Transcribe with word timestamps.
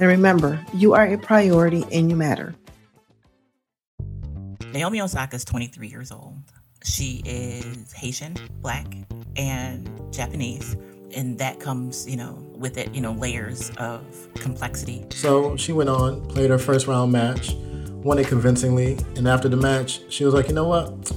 And 0.00 0.08
remember, 0.08 0.58
you 0.74 0.94
are 0.94 1.06
a 1.06 1.18
priority 1.18 1.84
and 1.92 2.10
you 2.10 2.16
matter. 2.16 2.54
Naomi 4.72 5.00
Osaka 5.00 5.36
is 5.36 5.44
23 5.44 5.88
years 5.88 6.10
old. 6.10 6.38
She 6.82 7.22
is 7.24 7.92
Haitian, 7.92 8.36
Black, 8.62 8.86
and 9.36 9.88
Japanese 10.12 10.76
and 11.14 11.38
that 11.38 11.60
comes, 11.60 12.08
you 12.08 12.16
know, 12.16 12.34
with 12.54 12.78
it, 12.78 12.94
you 12.94 13.00
know, 13.00 13.12
layers 13.12 13.70
of 13.78 14.28
complexity. 14.34 15.04
So 15.10 15.56
she 15.56 15.72
went 15.72 15.88
on, 15.88 16.26
played 16.26 16.50
her 16.50 16.58
first 16.58 16.86
round 16.86 17.12
match, 17.12 17.54
won 18.02 18.18
it 18.18 18.26
convincingly, 18.26 18.98
and 19.16 19.26
after 19.26 19.48
the 19.48 19.56
match, 19.56 20.00
she 20.08 20.24
was 20.24 20.34
like, 20.34 20.48
you 20.48 20.54
know 20.54 20.68
what? 20.68 21.12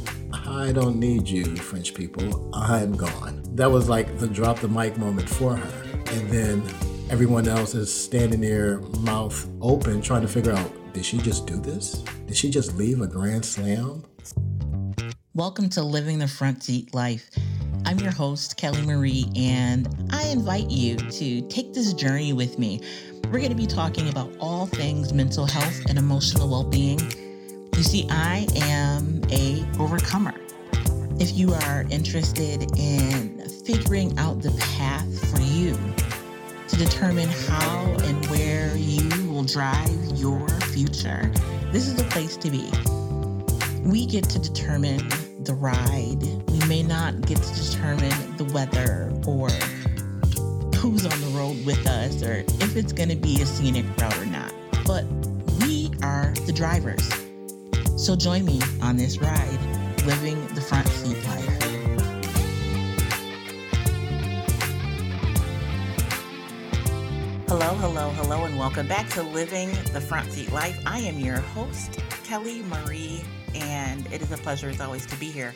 I 0.45 0.71
don't 0.71 0.97
need 0.97 1.27
you, 1.27 1.55
French 1.55 1.93
people. 1.93 2.49
I'm 2.53 2.95
gone. 2.95 3.43
That 3.55 3.71
was 3.71 3.87
like 3.89 4.17
the 4.17 4.27
drop 4.27 4.59
the 4.59 4.67
mic 4.67 4.97
moment 4.97 5.29
for 5.29 5.55
her. 5.55 5.83
And 6.07 6.29
then 6.29 6.63
everyone 7.13 7.47
else 7.47 7.75
is 7.75 7.93
standing 7.93 8.41
there, 8.41 8.79
mouth 9.01 9.47
open, 9.61 10.01
trying 10.01 10.23
to 10.23 10.27
figure 10.27 10.51
out 10.51 10.71
did 10.93 11.05
she 11.05 11.19
just 11.19 11.45
do 11.45 11.57
this? 11.57 12.03
Did 12.25 12.35
she 12.35 12.49
just 12.49 12.75
leave 12.75 13.01
a 13.01 13.07
grand 13.07 13.45
slam? 13.45 14.03
Welcome 15.35 15.69
to 15.69 15.83
Living 15.83 16.17
the 16.17 16.27
Front 16.27 16.63
Seat 16.63 16.91
Life. 16.95 17.29
I'm 17.85 17.99
your 17.99 18.11
host, 18.11 18.57
Kelly 18.57 18.81
Marie, 18.81 19.31
and 19.35 19.87
I 20.09 20.27
invite 20.29 20.71
you 20.71 20.95
to 20.95 21.47
take 21.49 21.71
this 21.71 21.93
journey 21.93 22.33
with 22.33 22.57
me. 22.57 22.81
We're 23.25 23.41
going 23.41 23.49
to 23.49 23.55
be 23.55 23.67
talking 23.67 24.09
about 24.09 24.35
all 24.39 24.65
things 24.65 25.13
mental 25.13 25.45
health 25.45 25.85
and 25.89 25.99
emotional 25.99 26.49
well-being. 26.49 26.99
You 27.75 27.83
see, 27.83 28.07
I 28.09 28.47
am 28.55 29.21
a 29.29 29.63
overcomer. 29.79 30.33
If 31.19 31.37
you 31.37 31.53
are 31.53 31.85
interested 31.91 32.75
in 32.75 33.47
figuring 33.67 34.17
out 34.17 34.41
the 34.41 34.49
path 34.77 35.29
for 35.29 35.41
you 35.41 35.77
to 36.73 36.85
determine 36.85 37.29
how 37.29 37.95
and 38.03 38.25
where 38.27 38.75
you 38.75 39.29
will 39.29 39.43
drive 39.43 39.91
your 40.15 40.47
future, 40.71 41.31
this 41.71 41.87
is 41.87 41.95
the 41.95 42.03
place 42.05 42.35
to 42.37 42.49
be. 42.49 42.67
We 43.87 44.05
get 44.07 44.23
to 44.29 44.39
determine 44.39 45.07
the 45.43 45.53
ride. 45.53 46.21
We 46.49 46.65
may 46.67 46.81
not 46.81 47.21
get 47.21 47.37
to 47.37 47.63
determine 47.63 48.37
the 48.37 48.45
weather 48.45 49.11
or 49.27 49.49
who's 50.79 51.05
on 51.05 51.21
the 51.21 51.31
road 51.37 51.63
with 51.65 51.85
us 51.85 52.23
or 52.23 52.39
if 52.63 52.75
it's 52.75 52.93
going 52.93 53.09
to 53.09 53.15
be 53.15 53.41
a 53.41 53.45
scenic 53.45 53.85
route 53.99 54.17
or 54.17 54.25
not. 54.25 54.53
But 54.85 55.05
we 55.61 55.91
are 56.01 56.33
the 56.45 56.53
drivers. 56.53 57.07
So 57.97 58.15
join 58.15 58.45
me 58.45 58.61
on 58.81 58.97
this 58.97 59.19
ride, 59.19 59.59
living 60.05 60.43
the 60.55 60.61
front 60.61 60.87
seat 60.87 61.23
life. 61.25 61.62
Hello, 67.55 67.75
hello, 67.75 68.09
hello, 68.09 68.45
and 68.45 68.57
welcome 68.57 68.87
back 68.87 69.07
to 69.09 69.21
Living 69.21 69.69
the 69.93 70.01
Front 70.01 70.31
Seat 70.31 70.51
Life. 70.51 70.81
I 70.87 70.97
am 71.01 71.19
your 71.19 71.37
host, 71.37 71.99
Kelly 72.23 72.63
Marie 72.63 73.23
and 73.53 74.11
it 74.11 74.23
is 74.23 74.31
a 74.31 74.37
pleasure 74.37 74.69
as 74.69 74.81
always 74.81 75.05
to 75.05 75.15
be 75.17 75.27
here. 75.29 75.53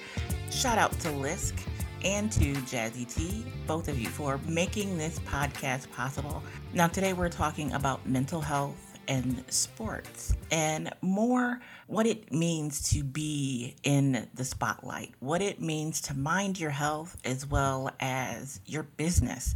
Shout 0.51 0.77
out 0.77 0.91
to 0.99 1.07
Lisk 1.07 1.59
and 2.05 2.31
to 2.33 2.53
Jazzy 2.53 3.11
T, 3.11 3.43
both 3.65 3.87
of 3.87 3.97
you, 3.97 4.09
for 4.09 4.39
making 4.47 4.99
this 4.99 5.17
podcast 5.21 5.91
possible. 5.91 6.43
Now, 6.71 6.85
today 6.85 7.13
we're 7.13 7.29
talking 7.29 7.73
about 7.73 8.07
mental 8.07 8.41
health 8.41 8.99
and 9.07 9.43
sports 9.47 10.35
and 10.51 10.93
more 11.01 11.59
what 11.87 12.05
it 12.05 12.31
means 12.31 12.91
to 12.91 13.03
be 13.03 13.75
in 13.81 14.27
the 14.35 14.45
spotlight, 14.45 15.15
what 15.17 15.41
it 15.41 15.59
means 15.59 16.01
to 16.01 16.13
mind 16.13 16.59
your 16.59 16.69
health 16.69 17.17
as 17.25 17.47
well 17.47 17.89
as 17.99 18.61
your 18.67 18.83
business. 18.83 19.55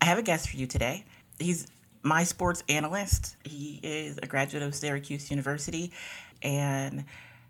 I 0.00 0.06
have 0.06 0.16
a 0.16 0.22
guest 0.22 0.48
for 0.48 0.56
you 0.56 0.66
today. 0.66 1.04
He's 1.38 1.66
my 2.02 2.24
sports 2.24 2.62
analyst. 2.68 3.36
He 3.44 3.80
is 3.82 4.18
a 4.22 4.26
graduate 4.26 4.62
of 4.62 4.74
Syracuse 4.74 5.30
University 5.30 5.92
and 6.42 7.04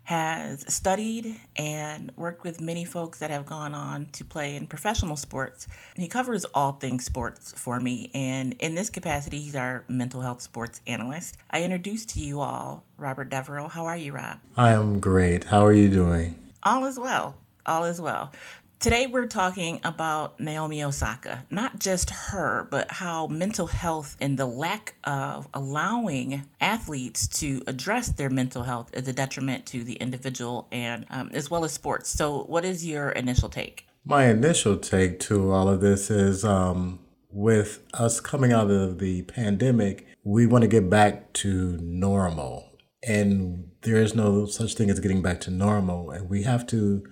has 0.07 0.63
studied 0.73 1.37
and 1.57 2.13
worked 2.15 2.45
with 2.45 2.61
many 2.61 2.85
folks 2.85 3.19
that 3.19 3.29
have 3.29 3.45
gone 3.45 3.75
on 3.75 4.05
to 4.13 4.23
play 4.23 4.55
in 4.55 4.65
professional 4.65 5.17
sports. 5.17 5.67
He 5.97 6.07
covers 6.07 6.45
all 6.53 6.71
things 6.71 7.03
sports 7.03 7.51
for 7.51 7.77
me, 7.81 8.09
and 8.13 8.53
in 8.59 8.73
this 8.73 8.89
capacity, 8.89 9.39
he's 9.39 9.55
our 9.55 9.83
mental 9.89 10.21
health 10.21 10.41
sports 10.41 10.79
analyst. 10.87 11.35
I 11.51 11.63
introduce 11.63 12.05
to 12.05 12.21
you 12.21 12.39
all 12.39 12.85
Robert 12.97 13.29
DeBereaux. 13.29 13.69
How 13.69 13.85
are 13.85 13.97
you, 13.97 14.13
Rob? 14.13 14.39
I 14.55 14.71
am 14.71 15.01
great. 15.01 15.43
How 15.43 15.65
are 15.65 15.73
you 15.73 15.89
doing? 15.89 16.35
All 16.63 16.85
is 16.85 16.97
well. 16.97 17.35
All 17.65 17.83
is 17.83 17.99
well. 17.99 18.31
Today, 18.79 19.07
we're 19.07 19.25
talking 19.25 19.79
about 19.83 20.39
Naomi 20.39 20.83
Osaka, 20.83 21.43
not 21.49 21.79
just 21.79 22.11
her, 22.11 22.67
but 22.69 22.91
how 22.91 23.25
mental 23.25 23.65
health 23.65 24.15
and 24.21 24.37
the 24.37 24.45
lack 24.45 24.93
of 25.03 25.47
allowing 25.51 26.43
athletes 26.61 27.27
to 27.39 27.63
address 27.65 28.09
their 28.09 28.29
mental 28.29 28.61
health 28.61 28.91
is 28.93 29.07
a 29.07 29.13
detriment 29.13 29.65
to 29.67 29.83
the 29.83 29.93
individual 29.93 30.67
and 30.71 31.07
um, 31.09 31.31
as 31.33 31.49
well 31.49 31.65
as 31.65 31.71
sports. 31.71 32.11
So, 32.11 32.43
what 32.43 32.63
is 32.63 32.85
your 32.85 33.09
initial 33.09 33.49
take? 33.49 33.87
My 34.05 34.25
initial 34.25 34.77
take 34.77 35.19
to 35.21 35.51
all 35.51 35.67
of 35.69 35.81
this 35.81 36.11
is 36.11 36.45
um, 36.45 36.99
with 37.31 37.83
us 37.95 38.19
coming 38.19 38.51
out 38.51 38.69
of 38.69 38.99
the 38.99 39.23
pandemic, 39.23 40.05
we 40.23 40.45
want 40.45 40.61
to 40.61 40.67
get 40.67 40.87
back 40.87 41.33
to 41.33 41.77
normal. 41.81 42.77
And 43.01 43.71
there 43.81 43.97
is 43.97 44.13
no 44.13 44.45
such 44.45 44.75
thing 44.75 44.91
as 44.91 44.99
getting 44.99 45.23
back 45.23 45.41
to 45.41 45.51
normal. 45.51 46.11
And 46.11 46.29
we 46.29 46.43
have 46.43 46.67
to 46.67 47.03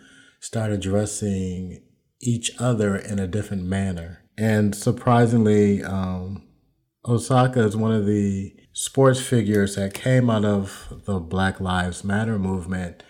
start 0.45 0.71
addressing 0.71 1.81
each 2.21 2.51
other 2.59 2.95
in 2.95 3.17
a 3.17 3.25
different 3.25 3.63
manner. 3.63 4.21
And 4.37 4.75
surprisingly, 4.75 5.83
um, 5.83 6.43
Osaka 7.03 7.61
is 7.61 7.75
one 7.75 7.91
of 7.91 8.05
the 8.05 8.53
sports 8.71 9.19
figures 9.19 9.75
that 9.75 9.95
came 9.95 10.29
out 10.29 10.45
of 10.45 11.01
the 11.05 11.19
Black 11.19 11.59
Lives 11.59 12.03
Matter 12.03 12.37
movement 12.37 13.01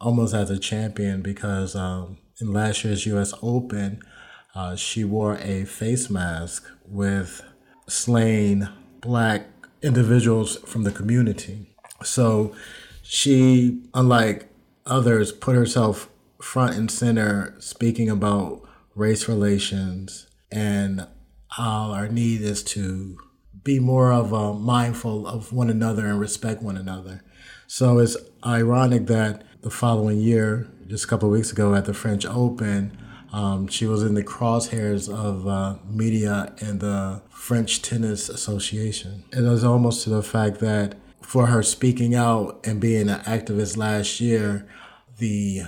almost 0.00 0.32
as 0.32 0.48
a 0.48 0.58
champion 0.58 1.20
because 1.20 1.76
um, 1.76 2.16
in 2.40 2.54
last 2.54 2.82
year's 2.84 3.04
US 3.04 3.34
Open, 3.42 4.00
uh, 4.54 4.74
she 4.74 5.04
wore 5.04 5.36
a 5.42 5.66
face 5.66 6.08
mask 6.08 6.64
with 6.86 7.42
slain 7.86 8.66
black 9.02 9.46
individuals 9.82 10.56
from 10.64 10.84
the 10.84 10.90
community. 10.90 11.66
So 12.02 12.56
she, 13.02 13.82
unlike 13.92 14.48
others, 14.86 15.32
put 15.32 15.54
herself 15.54 16.08
front 16.40 16.76
and 16.76 16.90
center 16.90 17.54
speaking 17.58 18.08
about 18.08 18.62
race 18.94 19.28
relations 19.28 20.26
and 20.50 21.06
how 21.52 21.90
our 21.92 22.08
need 22.08 22.40
is 22.40 22.62
to 22.62 23.18
be 23.64 23.78
more 23.78 24.12
of 24.12 24.32
a 24.32 24.54
mindful 24.54 25.26
of 25.26 25.52
one 25.52 25.70
another 25.70 26.06
and 26.06 26.20
respect 26.20 26.62
one 26.62 26.76
another. 26.76 27.22
So 27.66 27.98
it's 27.98 28.16
ironic 28.46 29.06
that 29.06 29.42
the 29.62 29.70
following 29.70 30.18
year, 30.18 30.68
just 30.86 31.04
a 31.04 31.08
couple 31.08 31.28
weeks 31.28 31.52
ago 31.52 31.74
at 31.74 31.84
the 31.84 31.94
French 31.94 32.24
Open, 32.24 32.96
um, 33.32 33.66
she 33.66 33.86
was 33.86 34.02
in 34.02 34.14
the 34.14 34.24
crosshairs 34.24 35.12
of 35.12 35.46
uh, 35.46 35.76
media 35.86 36.54
and 36.60 36.80
the 36.80 37.20
French 37.28 37.82
Tennis 37.82 38.28
Association. 38.28 39.24
It 39.32 39.42
was 39.42 39.64
almost 39.64 40.04
to 40.04 40.10
the 40.10 40.22
fact 40.22 40.60
that 40.60 40.96
for 41.20 41.46
her 41.46 41.62
speaking 41.62 42.14
out 42.14 42.60
and 42.64 42.80
being 42.80 43.10
an 43.10 43.20
activist 43.20 43.76
last 43.76 44.20
year, 44.20 44.66
the 45.18 45.62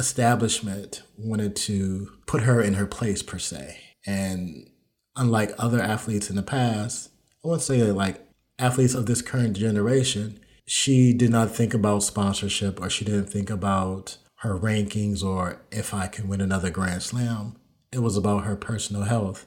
establishment 0.00 1.02
wanted 1.16 1.54
to 1.54 2.10
put 2.26 2.42
her 2.42 2.60
in 2.60 2.74
her 2.74 2.86
place 2.86 3.22
per 3.22 3.38
se. 3.38 3.78
And 4.06 4.70
unlike 5.14 5.52
other 5.58 5.80
athletes 5.80 6.30
in 6.30 6.36
the 6.36 6.42
past, 6.42 7.10
I 7.44 7.48
wouldn't 7.48 7.62
say 7.62 7.82
like 7.92 8.26
athletes 8.58 8.94
of 8.94 9.06
this 9.06 9.22
current 9.22 9.56
generation, 9.56 10.40
she 10.66 11.12
did 11.12 11.30
not 11.30 11.54
think 11.54 11.74
about 11.74 12.02
sponsorship 12.02 12.80
or 12.80 12.90
she 12.90 13.04
didn't 13.04 13.26
think 13.26 13.50
about 13.50 14.16
her 14.36 14.58
rankings 14.58 15.22
or 15.22 15.60
if 15.70 15.92
I 15.92 16.06
can 16.06 16.28
win 16.28 16.40
another 16.40 16.70
Grand 16.70 17.02
Slam. 17.02 17.56
It 17.92 17.98
was 17.98 18.16
about 18.16 18.44
her 18.44 18.56
personal 18.56 19.02
health. 19.02 19.46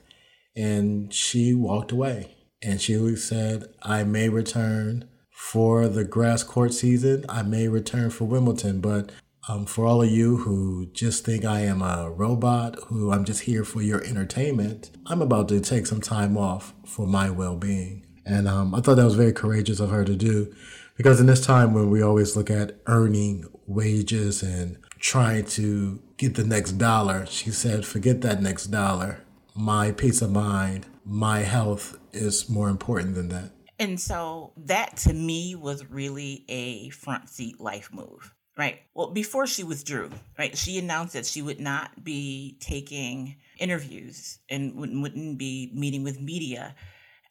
And 0.56 1.12
she 1.12 1.56
walked 1.56 1.92
away. 1.92 2.36
And 2.62 2.80
she 2.80 3.16
said, 3.16 3.74
I 3.82 4.04
may 4.04 4.30
return 4.30 5.10
for 5.32 5.88
the 5.88 6.04
grass 6.04 6.44
court 6.44 6.74
season. 6.74 7.26
I 7.28 7.42
may 7.42 7.68
return 7.68 8.12
for 8.12 8.26
Wimbledon, 8.26 8.80
but 8.80 9.12
um, 9.48 9.66
for 9.66 9.86
all 9.86 10.02
of 10.02 10.10
you 10.10 10.38
who 10.38 10.88
just 10.94 11.26
think 11.26 11.44
I 11.46 11.62
am 11.62 11.82
a 11.82 12.10
robot, 12.10 12.78
who 12.88 13.12
I'm 13.12 13.26
just 13.26 13.42
here 13.42 13.64
for 13.64 13.82
your 13.82 14.04
entertainment, 14.04 14.92
I'm 15.06 15.22
about 15.22 15.50
to 15.50 15.60
take 15.60 15.86
some 15.86 16.02
time 16.02 16.38
off 16.38 16.74
for 16.86 17.06
my 17.06 17.30
well 17.30 17.56
being. 17.56 18.06
And 18.26 18.48
um, 18.48 18.74
I 18.74 18.80
thought 18.80 18.96
that 18.96 19.04
was 19.04 19.16
very 19.16 19.34
courageous 19.34 19.80
of 19.80 19.90
her 19.90 20.06
to 20.06 20.16
do 20.16 20.54
because 20.96 21.20
in 21.20 21.26
this 21.26 21.46
time 21.46 21.74
when 21.74 21.90
we 21.90 22.02
always 22.02 22.36
look 22.36 22.50
at 22.50 22.78
earning 22.86 23.46
wages 23.68 24.44
and 24.44 24.78
trying 25.00 25.46
to 25.46 26.02
get 26.18 26.36
the 26.36 26.44
next 26.44 26.74
dollar, 26.74 27.26
she 27.26 27.52
said, 27.52 27.86
forget 27.86 28.22
that 28.22 28.42
next 28.42 28.68
dollar. 28.68 29.24
My 29.56 29.92
peace 29.92 30.22
of 30.22 30.32
mind, 30.32 30.86
my 31.06 31.40
health 31.40 32.00
is 32.12 32.50
more 32.50 32.70
important 32.70 33.16
than 33.16 33.30
that. 33.30 33.52
And 33.80 34.00
so 34.00 34.54
that 34.56 34.98
to 34.98 35.14
me 35.14 35.56
was 35.56 35.90
really 35.90 36.46
a 36.48 36.90
front 36.90 37.28
seat 37.28 37.60
life 37.60 37.90
move, 37.92 38.34
right? 38.58 38.80
Well, 38.94 39.12
before 39.12 39.48
she 39.48 39.64
withdrew, 39.64 40.10
right, 40.38 40.58
she 40.58 40.78
announced 40.78 41.14
that 41.14 41.26
she 41.26 41.42
would 41.42 41.60
not 41.60 42.04
be 42.04 42.58
taking 42.60 43.36
interviews 43.58 44.40
and 44.50 44.76
wouldn't 44.76 45.38
be 45.38 45.72
meeting 45.74 46.04
with 46.04 46.22
media. 46.22 46.76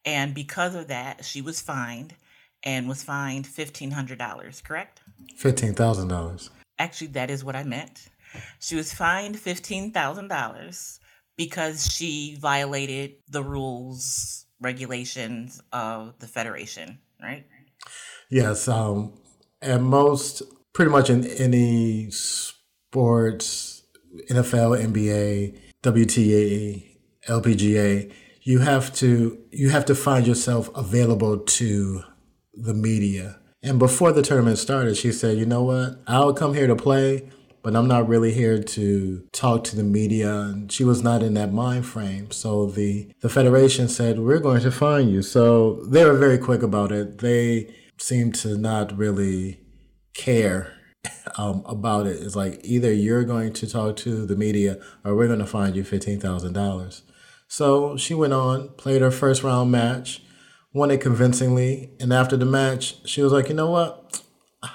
And 0.04 0.34
because 0.34 0.74
of 0.74 0.88
that, 0.88 1.24
she 1.24 1.40
was 1.40 1.60
fined 1.60 2.14
and 2.64 2.88
was 2.88 3.02
fined 3.02 3.46
$1,500, 3.46 4.64
correct? 4.64 5.00
$15,000. 5.38 6.50
Actually, 6.78 7.06
that 7.08 7.30
is 7.30 7.44
what 7.44 7.56
I 7.56 7.64
meant. 7.64 8.08
She 8.58 8.76
was 8.76 8.92
fined 8.92 9.36
$15,000 9.36 10.98
because 11.36 11.92
she 11.92 12.36
violated 12.40 13.16
the 13.28 13.42
rules, 13.42 14.46
regulations 14.60 15.60
of 15.72 16.18
the 16.18 16.26
Federation, 16.26 16.98
right? 17.20 17.46
Yes. 18.30 18.68
Um, 18.68 19.12
and 19.60 19.84
most, 19.84 20.42
pretty 20.72 20.90
much 20.90 21.10
in 21.10 21.26
any 21.26 22.10
sports, 22.10 23.82
NFL, 24.30 24.80
NBA, 24.82 25.58
WTA, 25.82 26.98
LPGA, 27.28 28.12
you 28.42 28.58
have 28.58 28.92
to 28.94 29.38
you 29.50 29.70
have 29.70 29.84
to 29.86 29.94
find 29.94 30.26
yourself 30.26 30.68
available 30.74 31.38
to 31.38 32.02
the 32.54 32.74
media. 32.74 33.38
And 33.62 33.78
before 33.78 34.12
the 34.12 34.22
tournament 34.22 34.58
started, 34.58 34.96
she 34.96 35.12
said, 35.12 35.38
"You 35.38 35.46
know 35.46 35.62
what? 35.62 36.00
I'll 36.06 36.34
come 36.34 36.54
here 36.54 36.66
to 36.66 36.74
play, 36.74 37.30
but 37.62 37.76
I'm 37.76 37.86
not 37.86 38.08
really 38.08 38.32
here 38.32 38.60
to 38.60 39.22
talk 39.32 39.62
to 39.64 39.76
the 39.76 39.84
media." 39.84 40.34
And 40.34 40.72
she 40.72 40.82
was 40.82 41.02
not 41.02 41.22
in 41.22 41.34
that 41.34 41.52
mind 41.52 41.86
frame. 41.86 42.32
So 42.32 42.66
the 42.66 43.12
the 43.20 43.28
federation 43.28 43.88
said, 43.88 44.18
"We're 44.18 44.40
going 44.40 44.62
to 44.62 44.72
fine 44.72 45.08
you." 45.08 45.22
So 45.22 45.84
they 45.86 46.04
were 46.04 46.16
very 46.16 46.38
quick 46.38 46.62
about 46.62 46.90
it. 46.90 47.18
They 47.18 47.72
seemed 47.98 48.34
to 48.36 48.58
not 48.58 48.96
really 48.98 49.61
care 50.14 50.74
um, 51.36 51.62
about 51.66 52.06
it. 52.06 52.22
It's 52.22 52.36
like 52.36 52.60
either 52.62 52.92
you're 52.92 53.24
going 53.24 53.52
to 53.54 53.66
talk 53.66 53.96
to 53.96 54.26
the 54.26 54.36
media 54.36 54.78
or 55.04 55.14
we're 55.14 55.26
going 55.26 55.38
to 55.38 55.46
find 55.46 55.76
you 55.76 55.84
fifteen 55.84 56.20
thousand 56.20 56.52
dollars. 56.52 57.02
So 57.48 57.96
she 57.96 58.14
went 58.14 58.32
on, 58.32 58.70
played 58.70 59.02
her 59.02 59.10
first 59.10 59.42
round 59.42 59.70
match 59.70 60.22
won 60.72 60.90
it 60.90 61.00
convincingly. 61.00 61.90
And 62.00 62.12
after 62.12 62.36
the 62.36 62.46
match, 62.46 63.06
she 63.06 63.22
was 63.22 63.32
like, 63.32 63.48
you 63.48 63.54
know 63.54 63.70
what? 63.70 64.22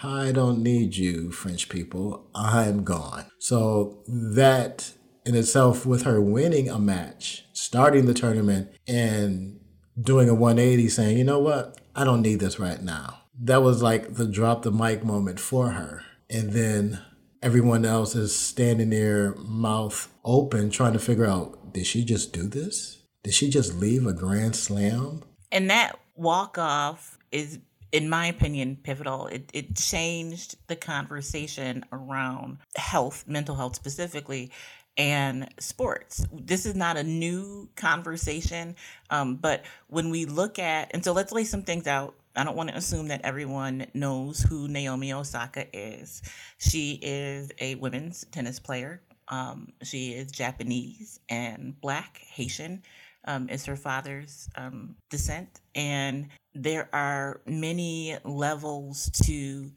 I 0.04 0.32
don't 0.32 0.62
need 0.62 0.96
you, 0.96 1.32
French 1.32 1.70
people. 1.70 2.30
I'm 2.36 2.84
gone. 2.84 3.26
So 3.40 4.04
that 4.08 4.92
in 5.26 5.36
itself, 5.36 5.86
with 5.86 6.04
her 6.04 6.22
winning 6.22 6.70
a 6.70 6.80
match, 6.80 7.46
starting 7.54 8.06
the 8.06 8.14
tournament, 8.14 8.70
and 8.88 9.60
doing 10.00 10.30
a 10.30 10.34
180, 10.34 10.90
saying, 10.90 11.18
you 11.18 11.24
know 11.24 11.40
what? 11.40 11.80
I 11.96 12.04
don't 12.04 12.22
need 12.22 12.40
this 12.40 12.60
right 12.60 12.82
now. 12.82 13.22
That 13.40 13.62
was 13.62 13.82
like 13.82 14.16
the 14.16 14.28
drop 14.28 14.64
the 14.64 14.72
mic 14.72 15.04
moment 15.04 15.40
for 15.40 15.70
her. 15.70 16.04
And 16.30 16.52
then 16.52 17.00
everyone 17.42 17.86
else 17.86 18.16
is 18.16 18.36
standing 18.36 18.90
there, 18.90 19.36
mouth 19.36 20.12
open, 20.26 20.70
trying 20.70 20.94
to 20.94 21.00
figure 21.00 21.26
out 21.26 21.74
did 21.74 21.86
she 21.86 22.04
just 22.04 22.34
do 22.34 22.48
this? 22.48 23.04
Did 23.24 23.34
she 23.34 23.50
just 23.50 23.76
leave 23.76 24.06
a 24.08 24.14
grand 24.14 24.56
slam? 24.56 25.24
And 25.52 25.70
that 25.70 26.00
walk 26.16 26.58
off 26.58 27.18
is, 27.32 27.60
in 27.92 28.10
my 28.10 28.28
opinion, 28.28 28.78
pivotal. 28.82 29.28
It, 29.28 29.50
it 29.54 29.76
changed 29.76 30.56
the 30.68 30.76
conversation 30.76 31.86
around 31.92 32.58
health, 32.76 33.26
mental 33.28 33.56
health 33.56 33.76
specifically, 33.76 34.52
and 34.98 35.48
sports. 35.60 36.26
This 36.34 36.66
is 36.66 36.76
not 36.76 36.98
a 36.98 37.04
new 37.04 37.70
conversation, 37.76 38.76
um, 39.10 39.36
but 39.36 39.64
when 39.88 40.10
we 40.10 40.26
look 40.26 40.58
at, 40.58 40.90
and 40.94 41.04
so 41.04 41.14
let's 41.14 41.32
lay 41.32 41.44
some 41.44 41.62
things 41.62 41.86
out. 41.86 42.16
I 42.38 42.44
don't 42.44 42.56
want 42.56 42.70
to 42.70 42.78
assume 42.78 43.08
that 43.10 43.22
everyone 43.24 43.88
knows 43.94 44.42
who 44.42 44.68
Naomi 44.68 45.12
Osaka 45.12 45.66
is. 45.76 46.22
She 46.60 47.00
is 47.02 47.52
a 47.60 47.76
women's 47.76 48.26
tennis 48.32 48.60
player. 48.60 49.02
Um, 49.30 49.74
she 49.84 50.14
is 50.14 50.32
Japanese 50.32 51.20
and 51.30 51.80
Black, 51.82 52.20
Haitian 52.20 52.84
um, 53.28 53.50
is 53.50 53.66
her 53.66 53.76
father's 53.76 54.50
um, 54.56 54.96
descent. 55.10 55.60
And 55.76 56.30
there 56.56 56.90
are 56.94 57.42
many 57.46 58.18
levels 58.24 59.12
to 59.26 59.70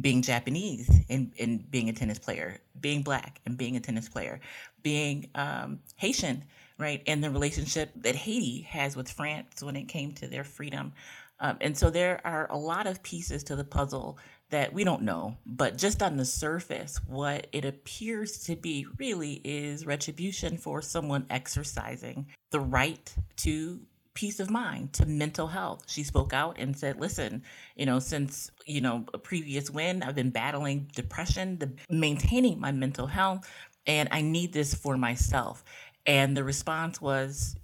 being 0.00 0.22
Japanese 0.22 0.88
and, 1.08 1.32
and 1.40 1.68
being 1.70 1.88
a 1.88 1.92
tennis 1.92 2.20
player, 2.20 2.60
being 2.80 3.02
black 3.02 3.40
and 3.46 3.56
being 3.56 3.76
a 3.76 3.80
tennis 3.80 4.08
player, 4.08 4.38
being 4.82 5.28
um, 5.34 5.80
Haitian, 5.96 6.44
right? 6.78 7.02
And 7.06 7.24
the 7.24 7.30
relationship 7.30 7.90
that 7.96 8.14
Haiti 8.14 8.62
has 8.62 8.94
with 8.94 9.10
France 9.10 9.62
when 9.62 9.74
it 9.74 9.88
came 9.88 10.12
to 10.12 10.28
their 10.28 10.44
freedom. 10.44 10.92
Um, 11.40 11.56
and 11.60 11.76
so 11.76 11.90
there 11.90 12.20
are 12.24 12.46
a 12.50 12.56
lot 12.56 12.86
of 12.86 13.02
pieces 13.02 13.44
to 13.44 13.56
the 13.56 13.64
puzzle 13.64 14.18
that 14.50 14.72
we 14.72 14.82
don't 14.82 15.02
know, 15.02 15.36
but 15.44 15.76
just 15.76 16.02
on 16.02 16.16
the 16.16 16.24
surface, 16.24 16.98
what 17.06 17.46
it 17.52 17.64
appears 17.64 18.44
to 18.44 18.56
be 18.56 18.86
really 18.98 19.40
is 19.44 19.84
retribution 19.84 20.56
for 20.56 20.80
someone 20.80 21.26
exercising 21.28 22.26
the 22.50 22.60
right 22.60 23.14
to 23.36 23.80
peace 24.14 24.40
of 24.40 24.50
mind, 24.50 24.92
to 24.94 25.06
mental 25.06 25.46
health. 25.46 25.84
She 25.86 26.02
spoke 26.02 26.32
out 26.32 26.56
and 26.58 26.76
said, 26.76 26.98
listen, 26.98 27.44
you 27.76 27.86
know, 27.86 28.00
since, 28.00 28.50
you 28.66 28.80
know, 28.80 29.04
a 29.14 29.18
previous 29.18 29.70
win, 29.70 30.02
I've 30.02 30.16
been 30.16 30.30
battling 30.30 30.90
depression, 30.92 31.58
the, 31.58 31.70
maintaining 31.88 32.58
my 32.58 32.72
mental 32.72 33.06
health, 33.06 33.48
and 33.86 34.08
I 34.10 34.22
need 34.22 34.52
this 34.52 34.74
for 34.74 34.96
myself. 34.96 35.62
And 36.04 36.36
the 36.36 36.42
response 36.42 37.00
was 37.00 37.54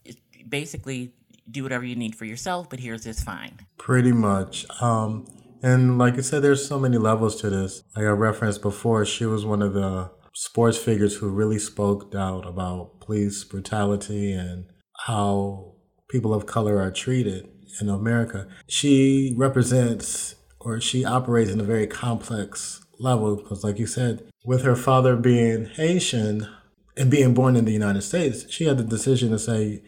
basically, 0.49 1.13
do 1.51 1.63
whatever 1.63 1.85
you 1.85 1.97
need 1.97 2.15
for 2.15 2.25
yourself, 2.25 2.71
but 2.71 2.81
here's 2.81 3.05
this 3.05 3.23
fine. 3.23 3.59
Pretty 3.79 4.13
much. 4.13 4.67
Um, 4.81 5.27
and 5.63 5.99
like 5.99 6.15
I 6.15 6.21
said, 6.21 6.43
there's 6.43 6.67
so 6.67 6.79
many 6.79 6.99
levels 6.99 7.41
to 7.41 7.51
this. 7.51 7.83
Like 7.97 8.05
I 8.05 8.09
referenced 8.09 8.63
before, 8.63 9.05
she 9.05 9.25
was 9.25 9.45
one 9.45 9.63
of 9.63 9.73
the 9.73 10.11
sports 10.35 10.77
figures 10.77 11.17
who 11.17 11.29
really 11.29 11.59
spoke 11.59 12.15
out 12.15 12.47
about 12.47 13.01
police 13.01 13.45
brutality 13.45 14.33
and 14.33 14.67
how 15.07 15.75
people 16.11 16.35
of 16.35 16.47
color 16.47 16.81
are 16.81 16.91
treated 16.91 17.49
in 17.81 17.89
America. 17.89 18.47
She 18.67 19.35
represents 19.37 20.37
or 20.61 20.81
she 20.81 21.05
operates 21.05 21.51
in 21.51 21.61
a 21.61 21.65
very 21.65 21.87
complex 21.87 22.85
level 22.99 23.37
because, 23.37 23.65
like 23.65 23.79
you 23.79 23.87
said, 23.87 24.31
with 24.45 24.63
her 24.63 24.77
father 24.77 25.17
being 25.17 25.67
Haitian 25.67 26.49
and 26.97 27.11
being 27.11 27.35
born 27.35 27.57
in 27.57 27.65
the 27.65 27.73
United 27.73 28.03
States, 28.03 28.51
she 28.51 28.65
had 28.65 28.79
the 28.79 28.85
decision 28.85 29.31
to 29.31 29.39
say, 29.39 29.83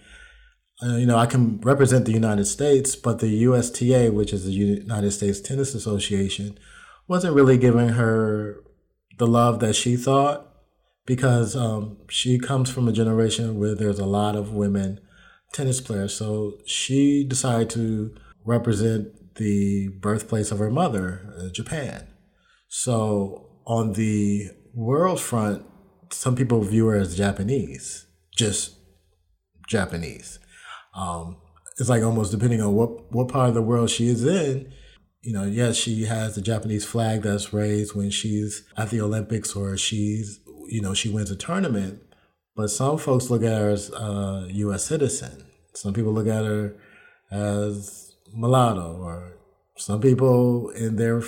uh, 0.83 0.97
you 0.97 1.07
know, 1.07 1.17
I 1.17 1.27
can 1.27 1.59
represent 1.61 2.05
the 2.05 2.13
United 2.13 2.45
States, 2.45 2.97
but 2.97 3.21
the 3.21 3.29
USTA, 3.29 4.13
which 4.13 4.33
is 4.33 4.45
the 4.45 4.53
United 4.53 5.11
States 5.13 5.41
Tennis 5.41 5.75
Association, 5.75 6.59
wasn't 7.09 7.35
really 7.35 7.57
giving 7.57 7.91
her 7.91 8.63
the 9.19 9.27
love 9.27 9.61
that 9.61 9.75
she 9.75 9.97
thought 9.97 10.47
because 11.07 11.57
um, 11.57 11.99
she 12.11 12.39
comes 12.39 12.71
from 12.71 12.89
a 12.89 12.93
generation 12.93 13.59
where 13.59 13.75
there's 13.75 13.99
a 13.99 14.07
lot 14.07 14.37
of 14.37 14.53
women 14.53 15.01
tennis 15.53 15.81
players. 15.81 16.15
So 16.15 16.59
she 16.67 17.25
decided 17.25 17.71
to 17.71 18.15
represent 18.45 19.35
the 19.37 19.89
birthplace 20.01 20.51
of 20.51 20.59
her 20.59 20.71
mother, 20.71 21.35
uh, 21.39 21.49
Japan. 21.51 22.09
So 22.69 23.49
on 23.67 23.95
the 23.95 24.51
world 24.75 25.21
front, 25.21 25.65
some 26.11 26.37
people 26.37 26.61
view 26.63 26.87
her 26.89 26.97
as 26.97 27.17
Japanese, 27.17 28.07
just 28.37 28.75
Japanese. 29.69 30.39
Um, 30.97 31.37
it's 31.79 31.89
like 31.91 32.03
almost 32.03 32.33
depending 32.33 32.61
on 32.63 32.75
what 32.75 33.13
what 33.13 33.29
part 33.29 33.51
of 33.51 33.55
the 33.55 33.63
world 33.63 33.91
she 33.91 34.09
is 34.09 34.25
in. 34.25 34.73
You 35.21 35.33
know, 35.33 35.45
yes, 35.45 35.77
she 35.77 36.05
has 36.05 36.35
the 36.35 36.41
Japanese 36.41 36.85
flag 36.85 37.23
that's 37.23 37.53
raised 37.53 37.95
when 37.95 38.11
she's 38.11 38.65
at 38.77 38.91
the 38.91 39.01
Olympics 39.01 39.55
or 39.55 39.77
she's 39.77 40.41
you 40.69 40.81
know 40.81 40.95
she 40.95 41.11
wins 41.11 41.31
a 41.31 41.37
tournament. 41.37 42.03
But 42.57 42.69
some 42.69 42.97
folks 42.97 43.29
look 43.29 43.43
at 43.43 43.61
her 43.61 43.69
as 43.69 43.91
a 43.91 44.49
U.S. 44.51 44.85
citizen. 44.85 45.45
Some 45.75 45.93
people 45.93 46.13
look 46.13 46.27
at 46.27 46.45
her 46.45 46.75
as 47.31 48.17
mulatto, 48.33 48.97
or 48.97 49.37
some 49.77 50.01
people 50.01 50.71
in 50.71 50.97
their 50.97 51.21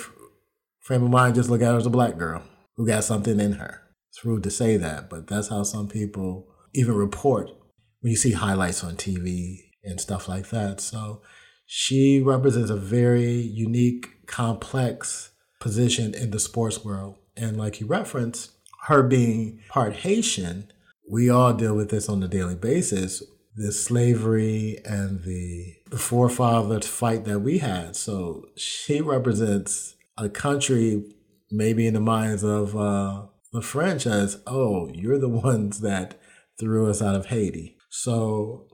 frame 0.79 1.03
of 1.03 1.11
mind 1.11 1.35
just 1.35 1.51
look 1.51 1.61
at 1.61 1.71
her 1.71 1.77
as 1.77 1.85
a 1.85 1.91
black 1.91 2.17
girl 2.17 2.41
who 2.75 2.87
got 2.87 3.03
something 3.03 3.39
in 3.39 3.53
her. 3.53 3.83
It's 4.09 4.25
rude 4.25 4.41
to 4.43 4.49
say 4.49 4.77
that, 4.77 5.07
but 5.07 5.27
that's 5.27 5.49
how 5.49 5.61
some 5.61 5.87
people 5.87 6.47
even 6.73 6.95
report 6.95 7.51
when 8.01 8.11
you 8.11 8.17
see 8.17 8.31
highlights 8.31 8.83
on 8.83 8.95
TV 8.95 9.57
and 9.83 9.99
stuff 9.99 10.27
like 10.27 10.49
that. 10.49 10.81
So 10.81 11.21
she 11.65 12.21
represents 12.21 12.69
a 12.69 12.75
very 12.75 13.31
unique, 13.31 14.25
complex 14.27 15.31
position 15.59 16.13
in 16.13 16.31
the 16.31 16.39
sports 16.39 16.83
world. 16.83 17.15
And 17.35 17.57
like 17.57 17.79
you 17.79 17.87
referenced, 17.87 18.51
her 18.87 19.03
being 19.03 19.59
part 19.69 19.97
Haitian, 19.97 20.71
we 21.09 21.29
all 21.29 21.53
deal 21.53 21.75
with 21.75 21.89
this 21.89 22.09
on 22.09 22.23
a 22.23 22.27
daily 22.27 22.55
basis. 22.55 23.23
the 23.55 23.71
slavery 23.73 24.77
and 24.85 25.23
the, 25.23 25.73
the 25.89 25.97
forefathers 25.97 26.87
fight 26.87 27.25
that 27.25 27.39
we 27.39 27.57
had. 27.57 27.95
So 27.95 28.45
she 28.55 29.01
represents 29.01 29.95
a 30.17 30.29
country, 30.29 31.03
maybe 31.51 31.85
in 31.85 31.93
the 31.93 31.99
minds 31.99 32.43
of 32.43 32.75
uh, 32.77 33.23
the 33.51 33.61
French, 33.61 34.07
as 34.07 34.41
oh, 34.47 34.89
you're 34.93 35.19
the 35.19 35.29
ones 35.49 35.81
that 35.81 36.19
threw 36.57 36.89
us 36.89 37.01
out 37.01 37.15
of 37.15 37.25
Haiti. 37.27 37.75
So 37.89 38.67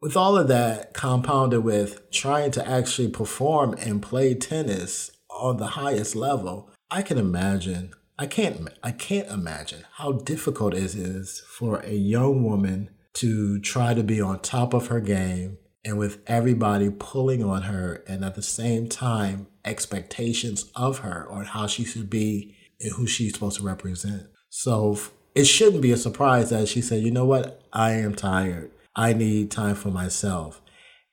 with 0.00 0.16
all 0.16 0.36
of 0.36 0.48
that 0.48 0.94
compounded 0.94 1.64
with 1.64 2.10
trying 2.10 2.50
to 2.52 2.66
actually 2.66 3.08
perform 3.08 3.74
and 3.74 4.02
play 4.02 4.34
tennis 4.34 5.10
on 5.30 5.56
the 5.56 5.68
highest 5.68 6.16
level, 6.16 6.70
I 6.90 7.02
can 7.02 7.18
imagine. 7.18 7.92
I 8.18 8.26
can't. 8.26 8.68
I 8.82 8.90
can't 8.92 9.28
imagine 9.28 9.84
how 9.94 10.12
difficult 10.12 10.74
it 10.74 10.94
is 10.94 11.42
for 11.48 11.80
a 11.80 11.94
young 11.94 12.44
woman 12.44 12.90
to 13.14 13.60
try 13.60 13.94
to 13.94 14.02
be 14.02 14.20
on 14.20 14.40
top 14.40 14.74
of 14.74 14.88
her 14.88 15.00
game 15.00 15.58
and 15.84 15.98
with 15.98 16.20
everybody 16.26 16.90
pulling 16.90 17.42
on 17.42 17.62
her, 17.62 18.04
and 18.06 18.22
at 18.24 18.34
the 18.34 18.42
same 18.42 18.88
time, 18.88 19.46
expectations 19.64 20.70
of 20.76 20.98
her 20.98 21.26
on 21.30 21.46
how 21.46 21.66
she 21.66 21.84
should 21.84 22.10
be 22.10 22.54
and 22.80 22.92
who 22.92 23.06
she's 23.06 23.32
supposed 23.32 23.56
to 23.56 23.62
represent. 23.62 24.24
So 24.50 24.98
it 25.34 25.44
shouldn't 25.44 25.82
be 25.82 25.92
a 25.92 25.96
surprise 25.96 26.50
that 26.50 26.68
she 26.68 26.80
said, 26.80 27.02
"You 27.02 27.10
know 27.10 27.24
what? 27.24 27.62
I 27.72 27.92
am 27.92 28.14
tired. 28.14 28.70
I 28.96 29.12
need 29.12 29.50
time 29.50 29.74
for 29.74 29.90
myself." 29.90 30.60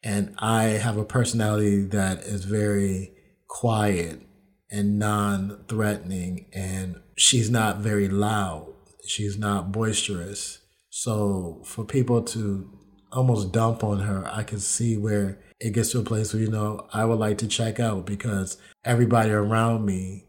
And 0.04 0.34
I 0.38 0.64
have 0.64 0.98
a 0.98 1.06
personality 1.06 1.82
that 1.88 2.20
is 2.20 2.46
very 2.46 3.14
quiet 3.48 4.22
and 4.70 5.00
non 5.00 5.64
threatening, 5.68 6.48
and 6.54 6.98
she's 7.16 7.50
not 7.50 7.80
very 7.80 8.08
loud. 8.08 8.74
She's 9.06 9.38
not 9.38 9.72
boisterous. 9.72 10.60
So 10.90 11.62
for 11.64 11.86
people 11.86 12.22
to 12.24 12.70
almost 13.12 13.52
dump 13.52 13.84
on 13.84 14.00
her, 14.00 14.28
I 14.32 14.44
can 14.44 14.60
see 14.60 14.98
where 14.98 15.40
it 15.60 15.72
gets 15.72 15.92
to 15.92 16.00
a 16.00 16.04
place 16.04 16.34
where, 16.34 16.44
you 16.44 16.50
know, 16.50 16.88
I 16.94 17.06
would 17.06 17.20
like 17.20 17.38
to 17.40 17.48
check 17.48 17.80
out 17.80 18.06
because 18.06 18.58
everybody 18.84 19.32
around 19.32 19.86
me, 19.86 20.26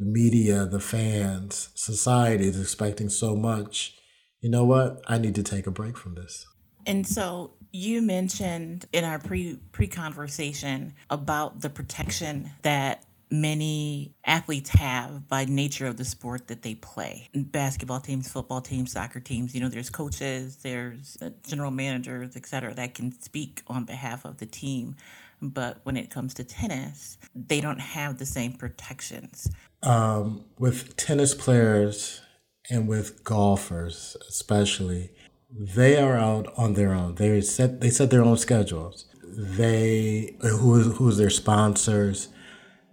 the 0.00 0.06
media, 0.06 0.64
the 0.64 0.80
fans, 0.80 1.68
society 1.74 2.48
is 2.48 2.58
expecting 2.58 3.10
so 3.10 3.36
much. 3.36 3.94
You 4.40 4.50
know 4.50 4.64
what? 4.64 5.02
I 5.06 5.18
need 5.18 5.34
to 5.34 5.42
take 5.42 5.66
a 5.66 5.70
break 5.70 5.98
from 5.98 6.14
this. 6.14 6.46
And 6.86 7.06
so 7.06 7.52
you 7.70 8.00
mentioned 8.00 8.86
in 8.92 9.04
our 9.04 9.18
pre 9.18 9.58
pre 9.72 9.86
conversation 9.86 10.94
about 11.10 11.60
the 11.60 11.68
protection 11.68 12.50
that 12.62 13.04
many 13.30 14.14
athletes 14.24 14.70
have 14.70 15.28
by 15.28 15.44
nature 15.44 15.86
of 15.86 15.98
the 15.98 16.04
sport 16.04 16.48
that 16.48 16.62
they 16.62 16.74
play. 16.74 17.28
Basketball 17.34 18.00
teams, 18.00 18.28
football 18.28 18.62
teams, 18.62 18.92
soccer 18.92 19.20
teams, 19.20 19.54
you 19.54 19.60
know, 19.60 19.68
there's 19.68 19.90
coaches, 19.90 20.56
there's 20.62 21.16
general 21.46 21.70
managers, 21.70 22.36
et 22.36 22.46
cetera, 22.46 22.74
that 22.74 22.94
can 22.94 23.12
speak 23.20 23.62
on 23.68 23.84
behalf 23.84 24.24
of 24.24 24.38
the 24.38 24.46
team. 24.46 24.96
But 25.42 25.80
when 25.84 25.96
it 25.96 26.10
comes 26.10 26.34
to 26.34 26.44
tennis, 26.44 27.18
they 27.34 27.60
don't 27.60 27.80
have 27.80 28.18
the 28.18 28.26
same 28.26 28.52
protections. 28.52 29.50
Um, 29.82 30.44
with 30.58 30.96
tennis 30.96 31.34
players 31.34 32.20
and 32.68 32.86
with 32.86 33.24
golfers, 33.24 34.16
especially, 34.28 35.10
they 35.50 35.96
are 35.96 36.16
out 36.16 36.52
on 36.56 36.74
their 36.74 36.92
own. 36.92 37.14
They 37.16 37.40
set 37.40 37.80
they 37.80 37.90
set 37.90 38.10
their 38.10 38.22
own 38.22 38.36
schedules. 38.36 39.06
They 39.24 40.36
who 40.42 40.80
who's 40.82 41.16
their 41.16 41.30
sponsors 41.30 42.28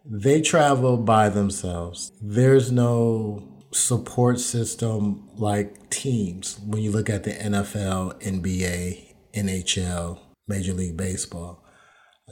they 0.10 0.42
travel 0.42 0.98
by 0.98 1.28
themselves. 1.28 2.14
There's 2.22 2.72
no 2.72 3.44
support 3.72 4.40
system 4.40 5.28
like 5.36 5.90
teams 5.90 6.60
when 6.66 6.82
you 6.82 6.92
look 6.92 7.10
at 7.10 7.26
the 7.26 7.32
NFL, 7.32 8.22
NBA, 8.24 9.16
NHL, 9.34 10.20
Major 10.48 10.74
League 10.74 10.96
Baseball. 10.96 11.62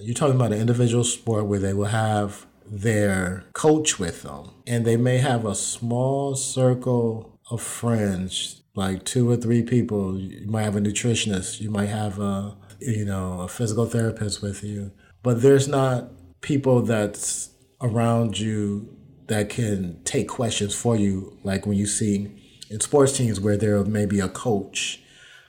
You're 0.02 0.14
talking 0.14 0.36
about 0.36 0.52
an 0.52 0.60
individual 0.60 1.06
sport 1.06 1.46
where 1.46 1.60
they 1.60 1.74
will 1.74 1.86
have 1.86 2.46
their 2.66 3.46
coach 3.54 3.98
with 3.98 4.24
them, 4.24 4.52
and 4.68 4.84
they 4.84 4.98
may 4.98 5.20
have 5.20 5.46
a 5.46 5.56
small 5.56 6.36
circle 6.36 7.40
of 7.50 7.62
friends, 7.62 8.62
like 8.76 9.06
two 9.06 9.30
or 9.30 9.38
three 9.38 9.64
people. 9.64 10.20
You 10.20 10.48
might 10.48 10.64
have 10.64 10.76
a 10.76 10.82
nutritionist, 10.82 11.62
you 11.62 11.70
might 11.70 11.88
have 11.88 12.20
a 12.20 12.58
you 12.80 13.06
know 13.06 13.40
a 13.40 13.48
physical 13.48 13.86
therapist 13.86 14.42
with 14.42 14.66
you, 14.66 14.92
but 15.24 15.42
there's 15.42 15.70
not 15.70 16.12
people 16.42 16.82
that's 16.82 17.52
around 17.80 18.38
you 18.38 18.98
that 19.28 19.50
can 19.50 20.04
take 20.04 20.28
questions 20.28 20.76
for 20.76 20.98
you, 20.98 21.38
like 21.44 21.66
when 21.66 21.78
you 21.78 21.88
see 21.88 22.30
in 22.70 22.82
sports 22.82 23.16
teams 23.16 23.40
where 23.40 23.56
there 23.56 23.82
may 23.86 24.06
be 24.06 24.20
a 24.20 24.28
coach, 24.28 25.02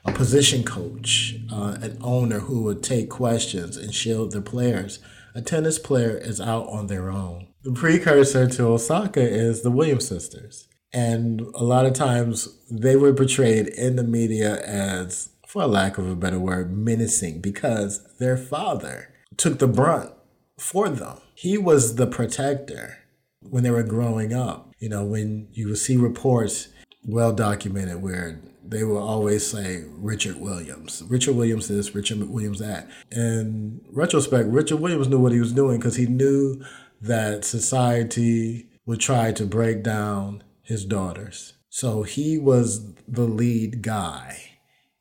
a 0.07 0.13
position 0.13 0.63
coach, 0.63 1.37
uh, 1.53 1.77
an 1.83 1.99
owner 2.01 2.41
who 2.41 2.63
would 2.63 2.83
take 2.83 3.11
questions 3.11 3.77
and 3.77 3.95
shield 3.95 4.33
the 4.33 4.41
players. 4.41 5.01
A 5.35 5.43
tennis 5.43 5.79
player 5.79 6.17
is 6.17 6.41
out 6.41 6.69
on 6.69 6.87
their 6.87 7.11
own. 7.11 7.49
The 7.63 7.73
precursor 7.73 8.47
to 8.49 8.69
Osaka 8.69 9.21
is 9.21 9.63
the 9.63 9.71
Williams 9.71 10.09
sisters. 10.09 10.69
And 10.93 11.41
a 11.55 11.65
lot 11.65 11.85
of 11.85 11.93
times 11.93 12.57
they 12.71 12.97
were 12.97 13.13
portrayed 13.13 13.67
in 13.67 13.97
the 13.97 14.05
media 14.05 14.63
as, 14.65 15.31
for 15.47 15.67
lack 15.67 15.99
of 15.99 16.09
a 16.09 16.17
better 16.17 16.39
word, 16.39 16.77
menacing 16.77 17.41
because 17.41 18.07
their 18.19 18.37
father 18.37 19.13
took 19.37 19.59
the 19.59 19.69
brunt 19.69 20.13
for 20.59 20.89
them. 20.89 21.19
He 21.35 21.59
was 21.59 21.97
the 21.97 22.07
protector 22.07 22.99
when 23.41 23.63
they 23.63 23.71
were 23.71 23.83
growing 23.83 24.33
up. 24.33 24.73
You 24.79 24.89
know, 24.89 25.05
when 25.05 25.49
you 25.53 25.69
would 25.69 25.79
see 25.79 25.97
reports 25.97 26.69
well 27.05 27.33
documented 27.33 28.03
where 28.03 28.41
they 28.71 28.85
will 28.85 28.99
always 28.99 29.47
say 29.47 29.85
Richard 29.97 30.37
Williams. 30.41 31.03
Richard 31.09 31.37
Williams 31.37 31.69
this, 31.69 31.95
Richard 31.95 32.23
Williams 32.29 32.59
that. 32.59 32.89
In 33.11 33.81
retrospect, 33.91 34.49
Richard 34.49 34.77
Williams 34.77 35.09
knew 35.09 35.19
what 35.19 35.33
he 35.33 35.41
was 35.41 35.53
doing 35.53 35.79
because 35.79 35.97
he 35.97 36.07
knew 36.07 36.63
that 37.01 37.45
society 37.45 38.69
would 38.87 39.01
try 39.01 39.33
to 39.33 39.45
break 39.45 39.83
down 39.83 40.43
his 40.63 40.85
daughters. 40.85 41.55
So 41.69 42.03
he 42.03 42.39
was 42.39 42.95
the 43.07 43.25
lead 43.25 43.83
guy. 43.83 44.43